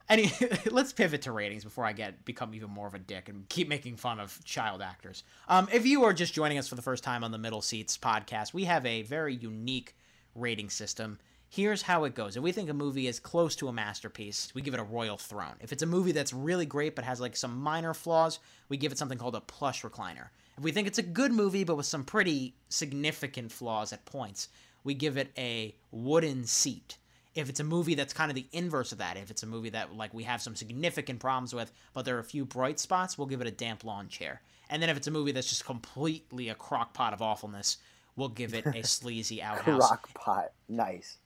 [0.10, 0.32] any,
[0.72, 3.68] let's pivot to ratings before I get become even more of a dick and keep
[3.68, 5.24] making fun of child actors.
[5.48, 7.98] Um, if you are just joining us for the first time on the Middle Seats
[7.98, 9.96] podcast, we have a very unique
[10.36, 11.20] rating system.
[11.50, 12.36] Here's how it goes.
[12.36, 15.18] If we think a movie is close to a masterpiece, we give it a royal
[15.18, 15.56] throne.
[15.62, 18.92] If it's a movie that's really great but has like some minor flaws, we give
[18.92, 20.28] it something called a plush recliner.
[20.58, 24.50] If we think it's a good movie but with some pretty significant flaws at points,
[24.84, 26.98] we give it a wooden seat.
[27.36, 29.70] If it's a movie that's kind of the inverse of that, if it's a movie
[29.70, 33.18] that like we have some significant problems with, but there are a few bright spots,
[33.18, 34.42] we'll give it a damp lawn chair.
[34.70, 37.78] And then if it's a movie that's just completely a crock pot of awfulness,
[38.16, 39.88] we'll give it a sleazy outhouse.
[39.88, 41.18] crock pot, nice.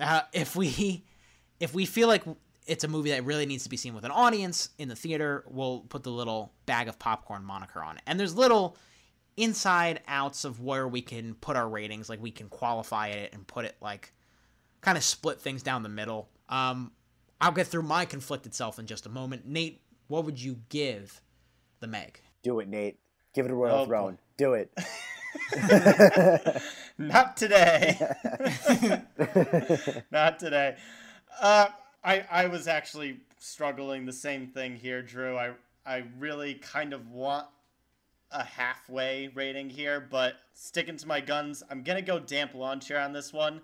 [0.00, 1.04] Uh, if we
[1.58, 2.24] if we feel like
[2.66, 5.44] it's a movie that really needs to be seen with an audience in the theater,
[5.48, 8.02] we'll put the little bag of popcorn moniker on it.
[8.06, 8.76] And there's little
[9.36, 12.08] inside outs of where we can put our ratings.
[12.08, 14.12] Like we can qualify it and put it like
[14.80, 16.28] kind of split things down the middle.
[16.48, 16.92] Um,
[17.40, 19.46] I'll get through my conflicted self in just a moment.
[19.46, 21.20] Nate, what would you give
[21.80, 22.20] the Meg?
[22.42, 22.98] Do it, Nate.
[23.34, 24.14] Give it a royal oh, throne.
[24.14, 24.20] Boy.
[24.36, 24.72] Do it.
[26.98, 27.98] Not today.
[30.10, 30.76] Not today.
[31.40, 31.68] Uh,
[32.04, 35.36] I I was actually struggling the same thing here, Drew.
[35.36, 35.52] I
[35.86, 37.46] I really kind of want
[38.32, 43.00] a halfway rating here, but sticking to my guns, I'm gonna go damp lawn chair
[43.00, 43.60] on this one.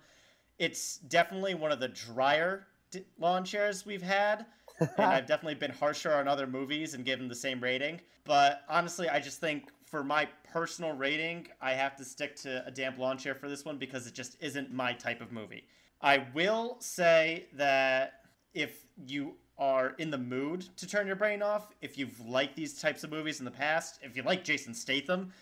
[0.59, 4.47] It's definitely one of the drier d- lawn chairs we've had,
[4.81, 8.01] and I've definitely been harsher on other movies and given the same rating.
[8.25, 12.71] But honestly, I just think for my personal rating, I have to stick to a
[12.71, 15.65] damp lawn chair for this one because it just isn't my type of movie.
[16.01, 18.21] I will say that
[18.55, 22.81] if you are in the mood to turn your brain off, if you've liked these
[22.81, 25.33] types of movies in the past, if you like Jason Statham,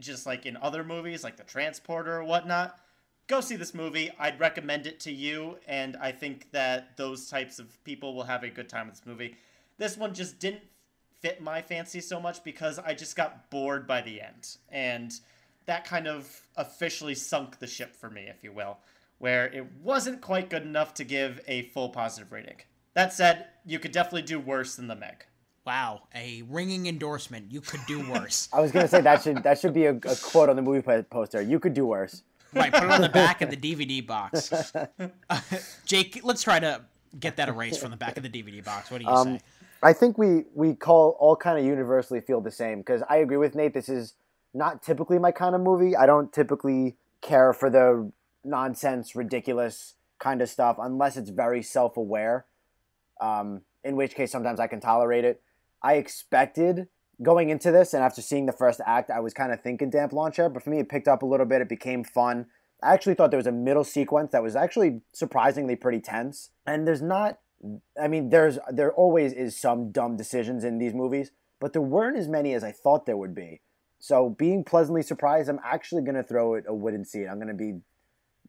[0.00, 2.78] just like in other movies like The Transporter or whatnot,
[3.26, 4.10] go see this movie.
[4.18, 8.42] I'd recommend it to you, and I think that those types of people will have
[8.42, 9.36] a good time with this movie.
[9.78, 10.62] This one just didn't
[11.20, 14.56] fit my fancy so much because I just got bored by the end.
[14.68, 15.12] And
[15.66, 18.78] that kind of officially sunk the ship for me, if you will,
[19.18, 22.56] where it wasn't quite good enough to give a full positive rating.
[22.92, 25.24] That said, you could definitely do worse than the Meg.
[25.66, 27.50] Wow, a ringing endorsement.
[27.50, 28.50] You could do worse.
[28.52, 31.02] I was gonna say that should that should be a, a quote on the movie
[31.10, 31.40] poster.
[31.40, 32.22] You could do worse.
[32.54, 34.52] Right, put it on the back of the DVD box.
[34.74, 34.86] Uh,
[35.86, 36.82] Jake, let's try to
[37.18, 38.90] get that erased from the back of the DVD box.
[38.90, 39.44] What do you Um, say?
[39.82, 43.36] I think we we call all kind of universally feel the same because I agree
[43.36, 43.74] with Nate.
[43.74, 44.14] This is
[44.54, 45.94] not typically my kind of movie.
[45.96, 48.10] I don't typically care for the
[48.44, 52.46] nonsense, ridiculous kind of stuff unless it's very self aware.
[53.20, 55.42] Um, in which case, sometimes I can tolerate it.
[55.82, 56.88] I expected
[57.22, 60.12] going into this, and after seeing the first act, I was kind of thinking damp
[60.12, 61.60] lawn chair, but for me, it picked up a little bit.
[61.60, 62.46] It became fun.
[62.82, 66.50] I actually thought there was a middle sequence that was actually surprisingly pretty tense.
[66.66, 67.38] And there's not,
[68.00, 72.18] I mean, there's there always is some dumb decisions in these movies, but there weren't
[72.18, 73.60] as many as I thought there would be.
[73.98, 77.26] So being pleasantly surprised, I'm actually going to throw it a wooden seat.
[77.26, 77.80] I'm going to be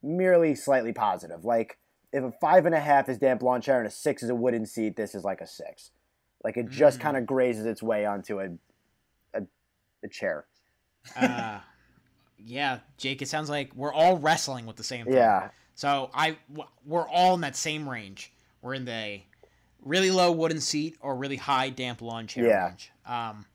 [0.04, 1.46] merely slightly positive.
[1.46, 1.78] Like
[2.12, 4.36] if a five and a half is damp lawn chair and a six is a
[4.36, 5.92] wooden seat, this is like a six.
[6.46, 7.02] Like it just Mm.
[7.02, 8.50] kind of grazes its way onto a
[9.34, 9.42] a,
[10.04, 10.46] a chair.
[11.18, 11.60] Uh,
[12.38, 13.22] yeah, Jake.
[13.22, 15.16] It sounds like we're all wrestling with the same thing.
[15.16, 15.50] Yeah.
[15.74, 16.38] So I
[16.86, 18.32] we're all in that same range.
[18.62, 19.22] We're in the
[19.82, 22.68] really low wooden seat or really high damp lawn chair Yeah.
[22.70, 22.92] range.
[23.08, 23.46] Um,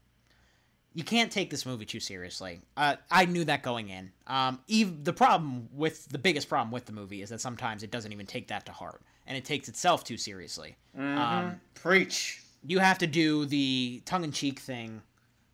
[0.93, 2.61] you can't take this movie too seriously.
[2.77, 4.11] Uh, I knew that going in.
[4.27, 7.93] Um, ev- the problem with the biggest problem with the movie is that sometimes it
[7.93, 10.75] doesn't even take that to heart, and it takes itself too seriously.
[10.99, 12.43] Um, Preach.
[12.67, 15.03] You have to do the tongue-in-cheek thing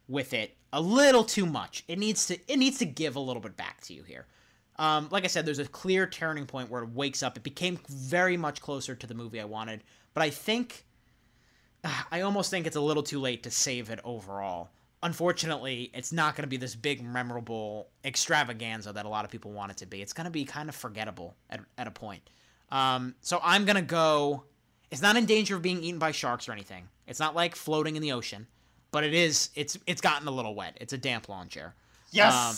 [0.08, 1.84] with it a little too much.
[1.88, 4.26] It needs to it needs to give a little bit back to you here.
[4.78, 7.36] Um, like I said, there's a clear turning point where it wakes up.
[7.36, 9.82] It became very much closer to the movie I wanted,
[10.12, 10.84] but I think
[12.12, 14.70] I almost think it's a little too late to save it overall.
[15.02, 19.52] Unfortunately, it's not going to be this big, memorable extravaganza that a lot of people
[19.52, 20.02] want it to be.
[20.02, 22.28] It's going to be kind of forgettable at, at a point.
[22.70, 24.44] Um, so I'm going to go.
[24.90, 26.88] It's not in danger of being eaten by sharks or anything.
[27.06, 28.46] It's not like floating in the ocean,
[28.92, 29.50] but it is.
[29.54, 30.76] It's it's gotten a little wet.
[30.80, 31.74] It's a damp lawn chair.
[32.10, 32.34] Yes.
[32.34, 32.56] Um,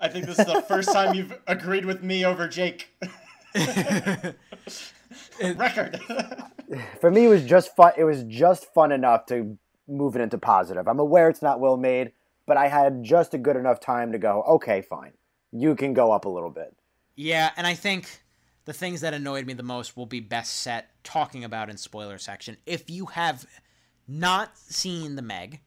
[0.00, 2.88] I think this is the first time you've agreed with me over Jake.
[5.56, 6.00] Record.
[7.00, 7.92] For me, it was just fun.
[7.96, 9.56] It was just fun enough to
[9.86, 10.86] move it into positive.
[10.86, 12.12] I'm aware it's not well made,
[12.46, 14.42] but I had just a good enough time to go.
[14.42, 15.12] Okay, fine.
[15.52, 16.74] You can go up a little bit.
[17.16, 18.20] Yeah, and I think
[18.68, 22.18] the things that annoyed me the most will be best set talking about in spoiler
[22.18, 22.54] section.
[22.66, 23.46] If you have
[24.06, 25.60] not seen the Meg,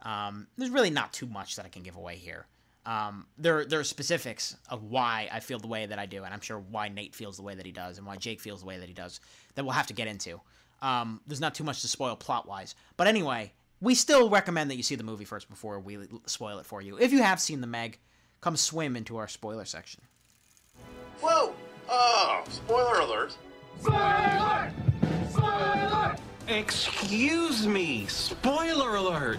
[0.00, 2.46] um, there's really not too much that I can give away here.
[2.86, 6.32] Um, there, there are specifics of why I feel the way that I do, and
[6.32, 8.66] I'm sure why Nate feels the way that he does, and why Jake feels the
[8.66, 9.20] way that he does,
[9.54, 10.40] that we'll have to get into.
[10.80, 12.74] Um, there's not too much to spoil plot wise.
[12.96, 13.52] But anyway,
[13.82, 16.96] we still recommend that you see the movie first before we spoil it for you.
[16.96, 17.98] If you have seen the Meg,
[18.40, 20.00] come swim into our spoiler section.
[21.20, 21.54] Whoa!
[21.88, 23.36] Oh, spoiler alert.
[23.80, 24.72] Spoiler!
[25.30, 26.16] Spoiler!
[26.48, 29.38] Excuse me, spoiler alert.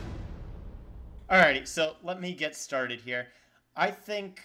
[1.30, 3.28] Alrighty, so let me get started here.
[3.76, 4.42] I think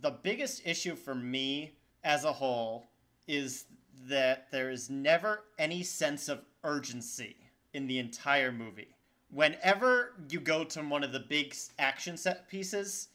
[0.00, 1.72] the biggest issue for me
[2.04, 2.86] as a whole
[3.26, 3.64] is
[4.08, 7.36] that there is never any sense of urgency
[7.72, 8.94] in the entire movie.
[9.30, 13.08] Whenever you go to one of the big action set pieces,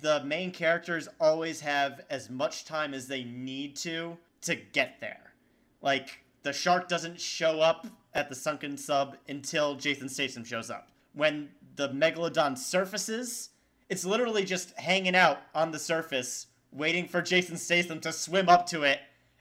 [0.00, 5.32] the main characters always have as much time as they need to to get there.
[5.80, 10.88] Like, the shark doesn't show up at the sunken sub until Jason Statham shows up.
[11.14, 13.50] When the megalodon surfaces,
[13.88, 18.66] it's literally just hanging out on the surface, waiting for Jason Statham to swim up
[18.66, 19.00] to it,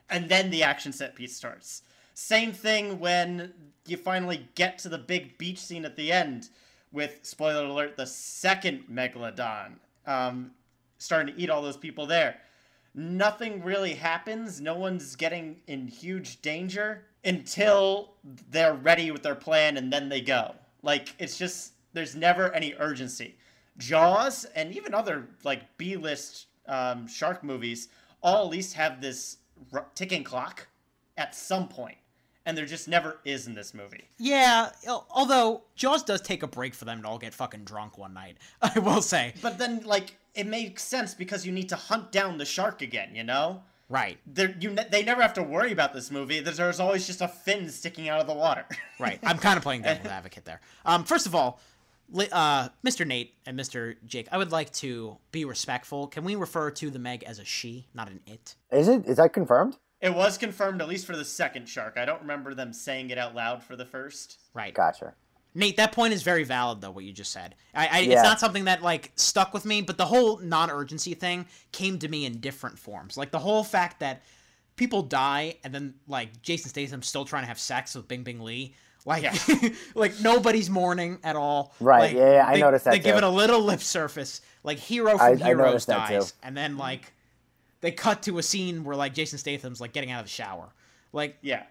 [0.10, 1.84] and then the action set piece starts.
[2.14, 3.54] Same thing when
[3.88, 6.50] you finally get to the big beach scene at the end
[6.92, 9.76] with, spoiler alert, the second megalodon.
[10.06, 10.52] Um,
[10.98, 12.38] starting to eat all those people there.
[12.94, 14.62] Nothing really happens.
[14.62, 18.14] No one's getting in huge danger until
[18.50, 20.56] they're ready with their plan and then they go.
[20.84, 23.38] Like it's just there's never any urgency.
[23.78, 27.90] Jaws and even other like B-list um, shark movies
[28.22, 29.38] all at least have this
[29.96, 30.68] ticking clock
[31.18, 31.98] at some point,
[32.46, 34.06] and there just never is in this movie.
[34.18, 38.14] Yeah, although Jaws does take a break for them to all get fucking drunk one
[38.14, 38.38] night.
[38.62, 39.34] I will say.
[39.42, 43.10] But then, like, it makes sense because you need to hunt down the shark again.
[43.14, 43.64] You know.
[43.90, 44.18] Right.
[44.26, 46.40] There, you ne- they never have to worry about this movie.
[46.40, 48.66] There's, there's always just a fin sticking out of the water.
[49.00, 49.20] Right.
[49.24, 50.62] I'm kind of playing devil's advocate there.
[50.86, 51.60] Um, first of all,
[52.12, 53.06] li- uh, Mr.
[53.06, 53.96] Nate and Mr.
[54.06, 56.06] Jake, I would like to be respectful.
[56.06, 58.56] Can we refer to the Meg as a she, not an it?
[58.72, 59.08] Is it?
[59.08, 59.76] Is that confirmed?
[60.02, 61.96] It was confirmed at least for the second shark.
[61.98, 64.40] I don't remember them saying it out loud for the first.
[64.54, 64.74] Right.
[64.74, 65.14] Gotcha.
[65.54, 66.92] Nate, that point is very valid, though.
[66.92, 68.14] What you just said, I, I Yeah.
[68.14, 72.08] it's not something that like stuck with me, but the whole non-urgency thing came to
[72.08, 73.18] me in different forms.
[73.18, 74.24] Like the whole fact that
[74.78, 78.40] people die and then like Jason Statham's still trying to have sex with Bing Bing
[78.40, 78.74] Lee.
[79.06, 79.26] Like,
[79.96, 81.74] like nobody's mourning at all.
[81.80, 84.42] Right, Like, yeah, yeah, I they, noticed that They give it a little lip surface.
[84.64, 86.38] Like Hiro from I Heroes noticed that dies, too.
[86.44, 87.12] and then like
[87.82, 90.70] they cut to a scene where like Jason Statham's like getting out of the shower.
[91.14, 91.64] Like, yeah,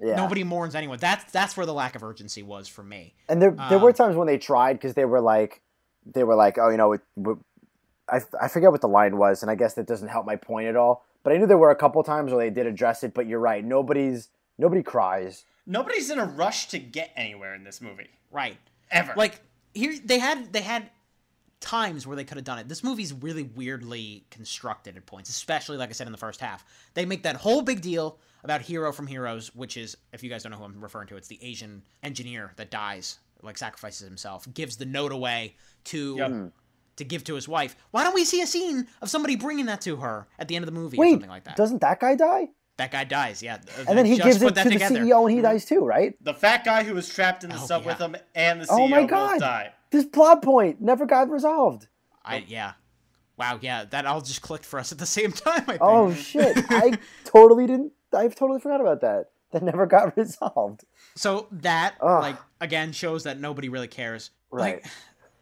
[0.00, 0.16] Yeah.
[0.16, 0.98] nobody mourns anyone.
[0.98, 3.14] That's that's where the lack of urgency was for me.
[3.28, 5.60] And there, there Um, were times when they tried because they were like,
[6.04, 7.42] they were like, oh, you know, it, w-
[8.10, 10.66] I, I forget what the line was, and I guess that doesn't help my point
[10.68, 11.04] at all.
[11.22, 13.14] But I knew there were a couple times where they did address it.
[13.14, 15.44] But you're right, nobody's nobody cries.
[15.66, 18.10] Nobody's in a rush to get anywhere in this movie.
[18.32, 18.58] Right.
[18.90, 19.14] Ever.
[19.16, 19.40] Like
[19.72, 20.90] here they had they had
[21.62, 22.68] times where they could have done it.
[22.68, 26.64] This movie's really weirdly constructed at points, especially like I said in the first half.
[26.94, 30.42] They make that whole big deal about Hiro from Heroes, which is if you guys
[30.42, 34.46] don't know who I'm referring to, it's the Asian engineer that dies, like sacrifices himself,
[34.52, 35.54] gives the note away
[35.84, 36.46] to hmm.
[36.96, 37.76] to give to his wife.
[37.92, 40.64] Why don't we see a scene of somebody bringing that to her at the end
[40.64, 41.56] of the movie or something like that?
[41.56, 42.48] doesn't that guy die?
[42.78, 43.58] That guy dies, yeah.
[43.86, 44.94] And then he Just gives it to together.
[44.94, 45.42] the CEO, and he mm-hmm.
[45.42, 46.14] dies too, right?
[46.24, 47.88] The fat guy who was trapped in the Oh, sub yeah.
[47.88, 49.72] with him and the CEO oh my both god, died.
[49.92, 51.86] This plot point never got resolved.
[52.24, 52.72] I yeah.
[53.36, 55.64] Wow, yeah, that all just clicked for us at the same time.
[55.68, 56.18] I oh, think.
[56.40, 57.92] Oh shit, I totally didn't.
[58.12, 59.30] I totally forgot about that.
[59.52, 60.84] That never got resolved.
[61.14, 62.22] So that Ugh.
[62.22, 64.30] like again shows that nobody really cares.
[64.50, 64.82] Right.
[64.82, 64.86] Like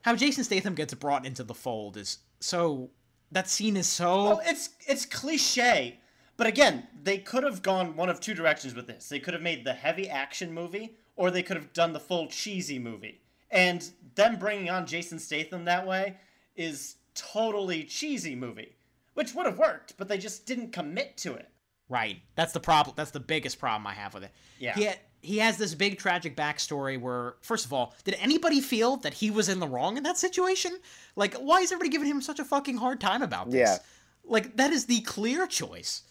[0.02, 2.90] how Jason Statham gets brought into the fold is so
[3.32, 6.00] that scene is so Well, it's it's cliche,
[6.36, 9.08] but again, they could have gone one of two directions with this.
[9.08, 12.26] They could have made the heavy action movie, or they could have done the full
[12.28, 13.20] cheesy movie.
[13.50, 16.16] And them bringing on Jason Statham that way
[16.56, 18.76] is totally cheesy movie,
[19.14, 21.48] which would have worked, but they just didn't commit to it.
[21.88, 22.20] right.
[22.36, 22.94] That's the problem.
[22.96, 24.30] That's the biggest problem I have with it.
[24.58, 24.74] Yeah.
[24.74, 24.88] He,
[25.22, 29.30] he has this big tragic backstory where, first of all, did anybody feel that he
[29.30, 30.78] was in the wrong in that situation?
[31.16, 33.58] Like, why is everybody giving him such a fucking hard time about this?
[33.58, 33.78] Yeah.
[34.24, 36.02] Like, that is the clear choice.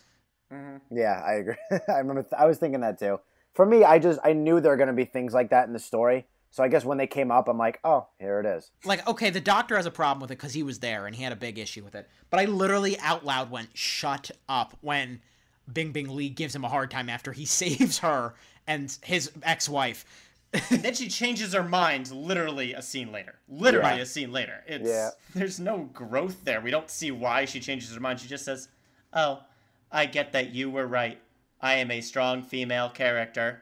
[0.53, 0.95] Mm-hmm.
[0.95, 1.55] Yeah, I agree.
[1.87, 2.23] I remember.
[2.23, 3.19] Th- I was thinking that too.
[3.53, 5.73] For me, I just I knew there were going to be things like that in
[5.73, 6.27] the story.
[6.51, 8.71] So I guess when they came up, I'm like, oh, here it is.
[8.85, 11.23] like okay the doctor has a problem with it because he was there and he
[11.23, 15.21] had a big issue with it but i literally out loud went shut up when
[15.71, 18.33] bing bing lee gives him a hard time after he saves her
[18.67, 20.05] and his ex-wife
[20.71, 23.35] then she changes her mind literally a scene later.
[23.47, 24.01] Literally Yeah.
[24.01, 24.63] a scene later.
[24.65, 25.09] It's Yeah.
[25.35, 26.59] there's no growth there.
[26.59, 28.19] We don't see why she changes her mind.
[28.19, 28.67] She just says,
[29.13, 29.43] "Oh,
[29.91, 31.21] I get that you were right.
[31.61, 33.61] I am a strong female character."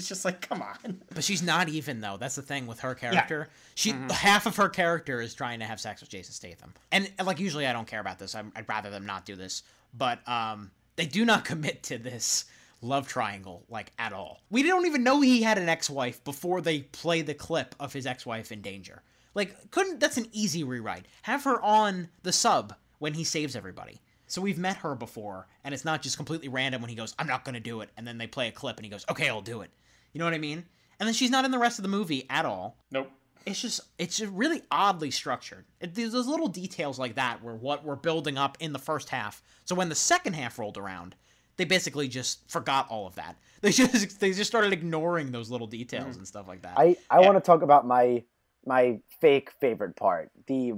[0.00, 1.02] It's just like, come on.
[1.14, 2.16] but she's not even though.
[2.16, 3.48] That's the thing with her character.
[3.74, 6.72] She half of her character is trying to have sex with jason statham.
[6.90, 8.34] And, and, like usually i don't care about this.
[8.34, 9.62] I'm, i'd rather them not do this.
[9.94, 12.46] But um they do not commit to this
[12.82, 14.40] love triangle like at all.
[14.50, 18.06] We don't even know he had an ex-wife before they play the clip of his
[18.06, 19.02] ex-wife in danger.
[19.34, 21.04] Like couldn't that's an easy rewrite.
[21.22, 24.00] Have her on the sub when he saves everybody.
[24.26, 27.26] So we've met her before and it's not just completely random when he goes i'm
[27.26, 29.28] not going to do it and then they play a clip and he goes okay
[29.28, 29.70] i'll do it
[30.12, 30.64] you know what i mean
[30.98, 33.10] and then she's not in the rest of the movie at all Nope.
[33.46, 35.64] it's just it's just really oddly structured.
[35.80, 39.08] It, there's those little details like that where what we're building up in the first
[39.08, 39.42] half.
[39.64, 41.16] So when the second half rolled around,
[41.56, 43.36] they basically just forgot all of that.
[43.62, 46.20] They just they just started ignoring those little details hmm.
[46.20, 46.78] and stuff like that.
[46.78, 48.24] I I want to talk about my
[48.64, 50.72] my fake favorite part, the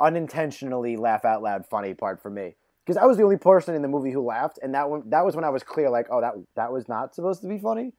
[0.00, 2.54] unintentionally laugh out loud funny part for me,
[2.86, 5.24] because I was the only person in the movie who laughed, and that one that
[5.24, 7.92] was when I was clear, like, oh, that that was not supposed to be funny.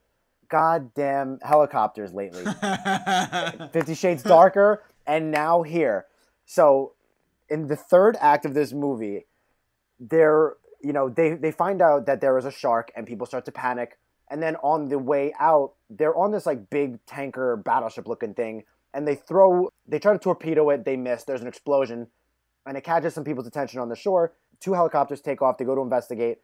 [0.49, 2.43] Goddamn helicopters lately.
[3.71, 6.05] Fifty Shades Darker, and now here.
[6.45, 6.93] So,
[7.49, 9.25] in the third act of this movie,
[9.99, 13.45] they're you know they they find out that there is a shark, and people start
[13.45, 13.97] to panic.
[14.31, 18.63] And then on the way out, they're on this like big tanker battleship looking thing,
[18.93, 20.85] and they throw they try to torpedo it.
[20.85, 21.23] They miss.
[21.23, 22.07] There's an explosion,
[22.65, 24.33] and it catches some people's attention on the shore.
[24.59, 25.57] Two helicopters take off.
[25.57, 26.39] They go to investigate.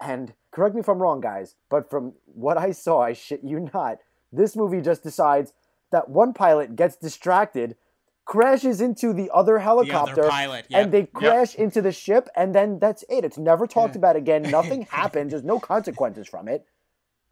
[0.00, 3.70] And correct me if I'm wrong, guys, but from what I saw, I shit you
[3.72, 3.98] not,
[4.32, 5.52] this movie just decides
[5.90, 7.76] that one pilot gets distracted,
[8.24, 10.82] crashes into the other helicopter, pilot, yep.
[10.82, 13.24] and they crash into the ship, and then that's it.
[13.24, 13.72] It's never hmm.
[13.72, 14.42] talked about again.
[14.42, 15.30] Nothing happens.
[15.30, 16.66] There's no consequences from it.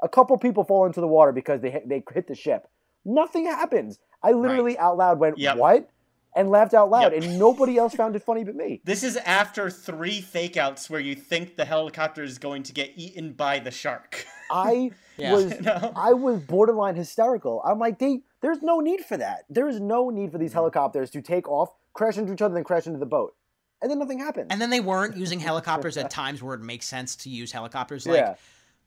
[0.01, 2.69] A couple people fall into the water because they hit, they hit the ship.
[3.05, 3.99] Nothing happens.
[4.23, 5.57] I literally out loud went, Yep.
[5.57, 5.89] "What?"
[6.35, 7.23] And laughed out loud, Yep.
[7.23, 8.81] and nobody else found it funny but me.
[8.85, 12.93] This is after three fake outs where you think the helicopter is going to get
[12.97, 14.27] eaten by the shark.
[14.51, 15.33] I Yeah.
[15.35, 15.93] was No.
[15.95, 17.63] I was borderline hysterical.
[17.65, 19.45] I'm like, they there's no need for that.
[19.49, 20.59] There is no need for these mm-hmm.
[20.59, 23.35] helicopters to take off, crash into each other, then crash into the boat.
[23.81, 24.53] And then nothing happened.
[24.53, 28.07] And then they weren't using helicopters at times where it makes sense to use helicopters.
[28.07, 28.35] Like Yeah.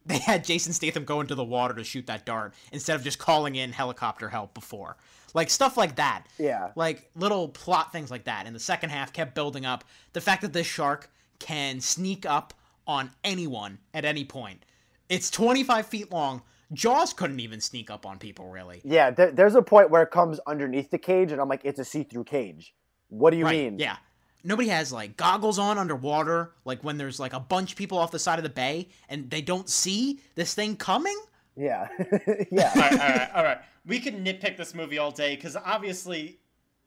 [0.05, 3.19] they had Jason Statham go into the water to shoot that dart instead of just
[3.19, 4.95] calling in helicopter help before.
[5.35, 6.23] Like stuff like that.
[6.39, 6.71] Yeah.
[6.75, 8.47] Like little plot things like that.
[8.47, 9.83] And the second half kept building up.
[10.13, 12.53] The fact that this shark can sneak up
[12.87, 14.63] on anyone at any point.
[15.09, 16.41] It's 25 feet long.
[16.73, 18.81] Jaws couldn't even sneak up on people, really.
[18.83, 21.79] Yeah, there, there's a point where it comes underneath the cage, and I'm like, it's
[21.79, 22.73] a see-through cage.
[23.09, 23.77] What do you Right, mean?
[23.77, 23.97] Yeah.
[24.43, 28.11] Nobody has like goggles on underwater, like when there's like a bunch of people off
[28.11, 31.17] the side of the bay and they don't see this thing coming.
[31.57, 31.87] Yeah.
[32.51, 32.71] yeah.
[32.75, 33.57] all right, all right, all right.
[33.85, 36.39] We can nitpick this movie all day because obviously,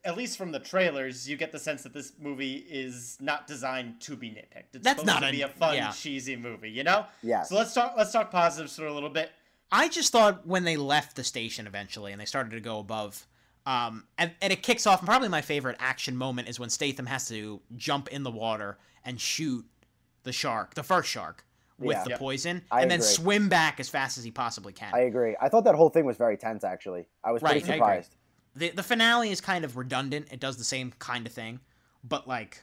[0.04, 4.00] at least from the trailers, you get the sense that this movie is not designed
[4.02, 4.74] to be nitpicked.
[4.74, 5.90] It's That's supposed not to a- be a fun, yeah.
[5.90, 7.06] cheesy movie, you know?
[7.22, 7.42] Yeah.
[7.42, 7.94] So let's talk.
[7.96, 9.30] Let's talk positives for a little bit.
[9.70, 13.26] I just thought when they left the station eventually and they started to go above,
[13.66, 15.00] um, and, and it kicks off.
[15.00, 18.78] And probably my favorite action moment is when Statham has to jump in the water
[19.04, 19.66] and shoot
[20.22, 21.44] the shark, the first shark,
[21.78, 22.04] with Yeah.
[22.04, 22.18] the Yep.
[22.18, 24.92] poison, I and then swim back as fast as he possibly can.
[24.94, 25.36] I agree.
[25.40, 27.06] I thought that whole thing was very tense, actually.
[27.22, 27.78] I was pretty Right, I agree.
[27.78, 28.14] surprised.
[28.56, 30.28] The the finale is kind of redundant.
[30.32, 31.60] It does the same kind of thing,
[32.02, 32.62] but like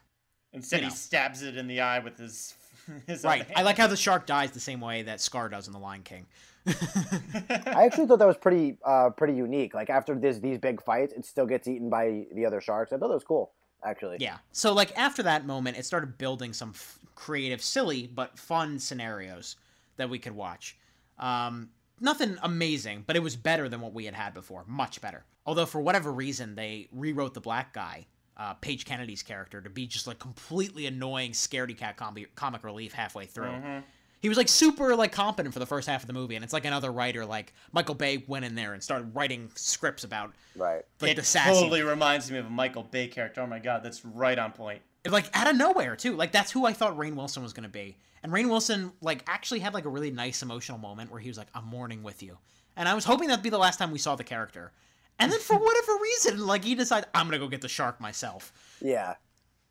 [0.53, 2.55] Instead, You he stabs it in the eye with his
[3.07, 3.47] his own right.
[3.55, 6.03] I like how the shark dies the same way that Scar does in The Lion
[6.03, 6.26] King.
[6.68, 9.74] I actually thought that was pretty, uh, pretty unique.
[9.74, 12.91] Like after this, these big fights, it still gets eaten by the other sharks.
[12.93, 13.51] I thought that was cool,
[13.86, 14.18] actually.
[14.20, 14.38] Yeah.
[14.52, 19.56] So like after that moment, it started building some f- creative, silly but fun scenarios
[19.98, 20.78] that we could watch.
[21.20, 21.70] Um,
[22.00, 24.64] nothing amazing, but it was better than what we had had before.
[24.68, 25.24] Much better.
[25.46, 28.08] Although for whatever reason they rewrote the black guy,
[28.38, 32.92] uh, Page Kennedy's character, to be just like completely annoying, scaredy cat com- comic relief
[32.94, 33.52] halfway through.
[33.52, 33.84] Mhm.
[34.26, 36.52] He was like super like competent for the first half of the movie, and it's
[36.52, 40.82] like another writer like Michael Bay went in there and started writing scripts about Right.
[41.00, 43.42] like it the sassy totally reminds me of a Michael Bay character.
[43.42, 44.82] Oh my god, that's right on point.
[45.08, 46.16] like out of nowhere too.
[46.16, 47.98] Like that's who I thought Rainn Wilson was gonna be.
[48.24, 51.38] And Rainn Wilson like actually had like a really nice emotional moment where he was
[51.38, 52.40] like, "I'm mourning with you,"
[52.76, 54.72] and I was hoping that'd be the last time we saw the character.
[55.20, 58.52] And then for whatever reason, like he decided, "I'm gonna go get the shark myself."
[58.82, 59.14] Yeah.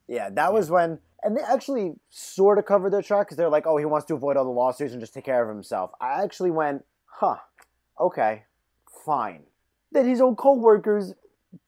[0.06, 3.66] Yeah, that was when, and they actually sort of covered their track because they're like,
[3.66, 5.90] oh, he wants to avoid all the lawsuits and just take care of himself.
[6.00, 7.36] I actually went, huh,
[7.98, 8.44] okay,
[9.04, 9.44] fine.
[9.90, 11.14] Then his own co-workers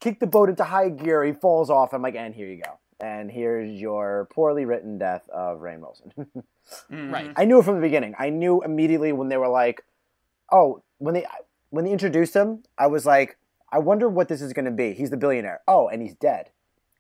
[0.01, 1.25] kick the boat into high gear.
[1.25, 1.95] He falls off.
[1.95, 2.79] I'm like, and here you go.
[3.01, 6.13] And here's your poorly written death of Rainn Wilson.
[6.91, 7.15] Mm-hmm.
[7.15, 7.33] Right.
[7.37, 8.17] I knew it from the beginning.
[8.19, 9.85] I knew immediately when they were like,
[10.51, 11.25] oh, when they
[11.71, 13.39] when they introduced him, I was like,
[13.71, 14.93] I wonder what this is going to be.
[14.93, 15.61] He's the billionaire.
[15.69, 16.51] Oh, and he's dead.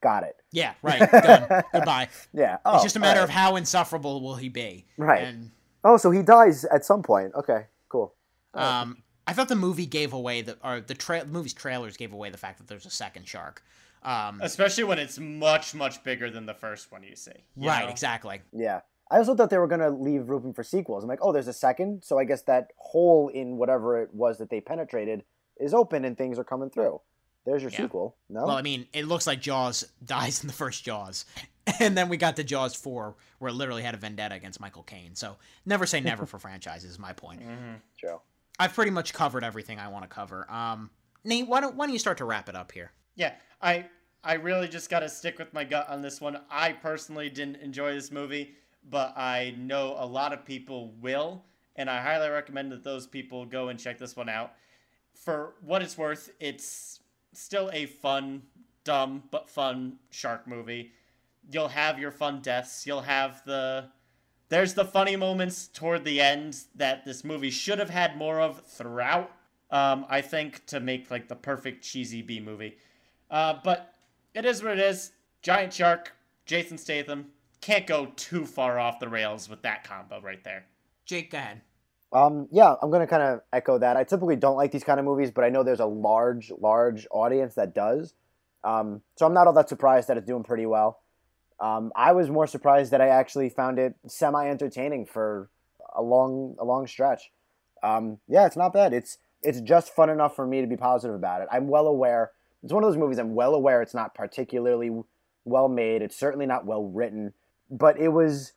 [0.02, 0.36] Got it.
[0.52, 1.00] Yeah, right.
[1.10, 1.64] Done.
[1.72, 2.08] Goodbye.
[2.32, 2.58] Yeah.
[2.64, 4.86] Oh, it's just a matter all of how insufferable will he be.
[4.96, 5.22] Right.
[5.22, 5.50] And
[5.84, 7.32] Oh, so he dies at some point.
[7.34, 8.14] Okay, cool.
[8.54, 12.30] um, I thought the movie gave away the or the tra- movie's trailers gave away
[12.30, 13.62] the fact that there's a second shark.
[14.02, 17.32] Um, Especially when it's much, much bigger than the first one you see.
[17.56, 17.84] you right.
[17.84, 17.90] know?
[17.90, 18.40] Exactly.
[18.52, 18.80] Yeah.
[19.10, 21.02] I also thought they were going to leave room for sequels.
[21.04, 22.02] I'm like, oh, there's a second.
[22.04, 25.22] So I guess that hole in whatever it was that they penetrated
[25.58, 27.00] is open and things are coming through.
[27.46, 27.78] There's your Yeah.
[27.78, 28.16] sequel.
[28.28, 28.44] No?
[28.46, 31.24] Well, I mean, it looks like Jaws dies in the first Jaws,
[31.80, 34.82] and then we got to Jaws four, where it literally had a vendetta against Michael
[34.82, 35.14] Caine.
[35.14, 36.90] So never say never for franchises.
[36.90, 37.40] Is my point.
[37.98, 38.20] True.
[38.58, 40.50] I've pretty much covered everything I want to cover.
[40.50, 40.90] Um,
[41.24, 42.92] Nate, why don't why don't you start to wrap it up here?
[43.14, 43.86] Yeah, I
[44.24, 46.40] I really just got to stick with my gut on this one.
[46.50, 48.54] I personally didn't enjoy this movie,
[48.90, 51.44] but I know a lot of people will,
[51.76, 54.52] and I highly recommend that those people go and check this one out.
[55.14, 57.00] For what it's worth, it's
[57.32, 58.42] still a fun,
[58.84, 60.92] dumb but fun shark movie.
[61.50, 62.86] You'll have your fun deaths.
[62.86, 63.90] You'll have the
[64.48, 68.64] there's the funny moments toward the end that this movie should have had more of
[68.64, 69.32] throughout.
[69.70, 72.76] Um, I think to make like the perfect cheesy B movie.
[73.30, 73.94] Uh, but
[74.34, 75.12] it is what it is.
[75.42, 76.12] Giant shark,
[76.44, 77.26] Jason Statham.
[77.60, 80.66] Can't go too far off the rails with that combo right there.
[81.04, 81.62] Jake, go ahead.
[82.12, 83.96] Um, yeah, I'm going to kind of echo that.
[83.96, 87.06] I typically don't like these kind of movies, but I know there's a large, large
[87.10, 88.14] audience that does.
[88.64, 91.00] Um, so I'm not all that surprised that it's doing pretty well.
[91.58, 95.50] Um, I was more surprised that I actually found it semi entertaining for
[95.94, 97.30] a long a long stretch.
[97.82, 98.92] Um, yeah, it's not bad.
[98.92, 101.48] It's it's just fun enough for me to be positive about it.
[101.50, 102.32] I'm well aware.
[102.62, 104.90] It's one of those movies I'm well aware it's not particularly
[105.44, 106.02] well made.
[106.02, 107.32] It's certainly not well written,
[107.70, 108.52] but it was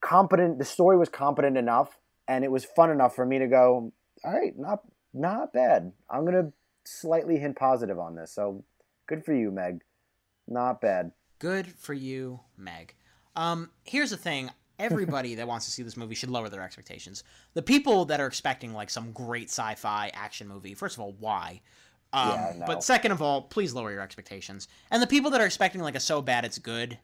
[0.00, 0.58] competent.
[0.58, 1.98] The story was competent enough,
[2.28, 3.92] and it was fun enough for me to go.
[4.24, 4.80] All right, not
[5.12, 5.92] not bad.
[6.10, 6.52] I'm gonna
[6.84, 8.32] slightly hint positive on this.
[8.32, 8.64] So
[9.06, 9.82] good for you, Meg.
[10.48, 11.12] Not bad.
[11.38, 12.94] Good for you, Meg.
[13.36, 14.50] Um, here's the thing.
[14.78, 17.22] Everybody that wants to see this movie should lower their expectations.
[17.54, 21.60] The people that are expecting like some great sci-fi action movie, first of all, why?
[22.12, 22.66] Um, Yeah, no.
[22.66, 24.68] But second of all, please lower your expectations.
[24.90, 26.98] And the people that are expecting like a so bad it's good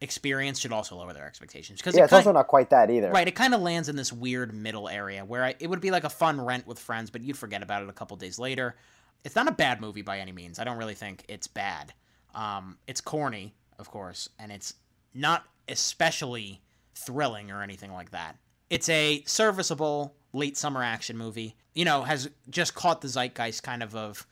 [0.00, 3.10] experience should also lower their expectations because Yeah, it's also not quite that either.
[3.10, 5.90] Right, it kind of lands in this weird middle area where I, it would be
[5.90, 8.76] like a fun rent with friends, but you'd forget about it a couple days later.
[9.24, 10.58] It's not a bad movie by any means.
[10.58, 11.92] I don't really think it's bad.
[12.34, 14.74] Um, it's corny, of course, and it's
[15.12, 16.62] not especially
[16.94, 18.36] thrilling or anything like that.
[18.70, 21.56] It's a serviceable late summer action movie.
[21.74, 24.26] You know, has just caught the zeitgeist kind of of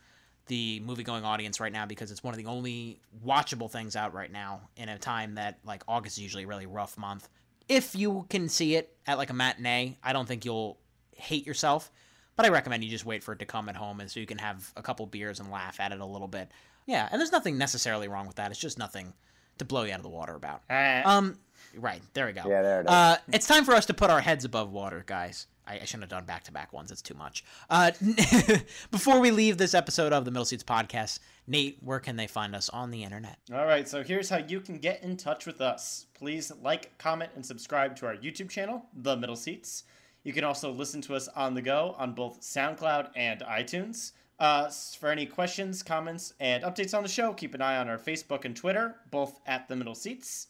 [0.49, 4.13] the movie going audience right now because it's one of the only watchable things out
[4.13, 7.29] right now in a time that like August is usually a really rough month.
[7.69, 10.77] If you can see it at like a matinee, I don't think you'll
[11.15, 11.91] hate yourself,
[12.35, 14.25] but I recommend you just wait for it to come at home and so you
[14.25, 16.51] can have a couple beers and laugh at it a little bit.
[16.85, 18.49] Yeah, and there's nothing necessarily wrong with that.
[18.49, 19.13] It's just nothing
[19.59, 20.61] to blow you out of the water about.
[21.05, 21.37] Um,
[21.75, 22.43] right there we go.
[22.47, 22.91] Yeah, there it is.
[22.91, 25.47] Uh, it's time for us to put our heads above water, guys.
[25.69, 26.91] I, I shouldn't have done back to back ones.
[26.91, 27.43] It's too much.
[27.69, 27.91] Uh,
[28.91, 32.55] before we leave this episode of the Middle Seats podcast, Nate, where can they find
[32.55, 33.37] us on the internet?
[33.53, 36.07] All right, so here's how you can get in touch with us.
[36.13, 39.83] Please like, comment, and subscribe to our YouTube channel, The Middle Seats.
[40.23, 44.11] You can also listen to us on the go on both SoundCloud and iTunes.
[44.39, 47.97] Uh, for any questions, comments, and updates on the show, keep an eye on our
[47.97, 50.47] Facebook and Twitter, both at The Middle Seats.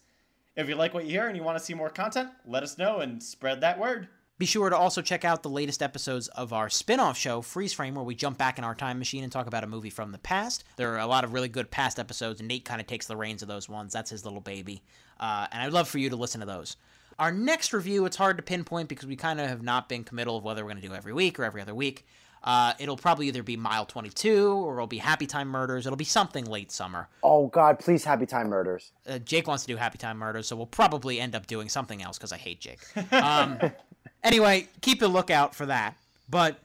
[0.60, 2.78] If you like what you hear and you want to see more content, let us
[2.78, 4.10] know and spread that word.
[4.38, 7.72] Be sure to also check out the latest episodes of our spin off show, Freeze
[7.72, 10.12] Frame, where we jump back in our time machine and talk about a movie from
[10.12, 10.66] the past.
[10.76, 13.16] There are a lot of really good past episodes, and Nate kind of takes the
[13.16, 13.94] reins of those ones.
[13.94, 14.84] That's his little baby.
[15.18, 16.76] Uh, and I'd love for you to listen to those.
[17.18, 20.36] Our next review, it's hard to pinpoint because we kind of have not been committal
[20.36, 22.06] of whether we're going to do every week or every other week.
[22.44, 25.86] Uh, it'll probably either be Mile 22 or it'll be Happy Time Murders.
[25.86, 27.10] It'll be something late summer.
[27.22, 28.92] Oh God, please, Happy Time Murders.
[29.08, 32.02] Uh, Jake wants to do Happy Time Murders, so we'll probably end up doing something
[32.02, 32.80] else because I hate Jake.
[33.12, 33.60] Um,
[34.24, 35.98] anyway, keep a lookout for that.
[36.30, 36.60] But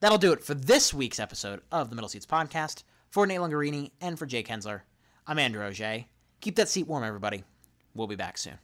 [0.00, 2.84] that'll do it for this week's episode of the Middle Seats podcast.
[3.10, 4.82] For Nate Lungarini and for Jake Hensler,
[5.26, 6.04] I'm Andrew Auger.
[6.40, 7.42] Keep that seat warm, everybody.
[7.94, 8.58] We'll be back soon.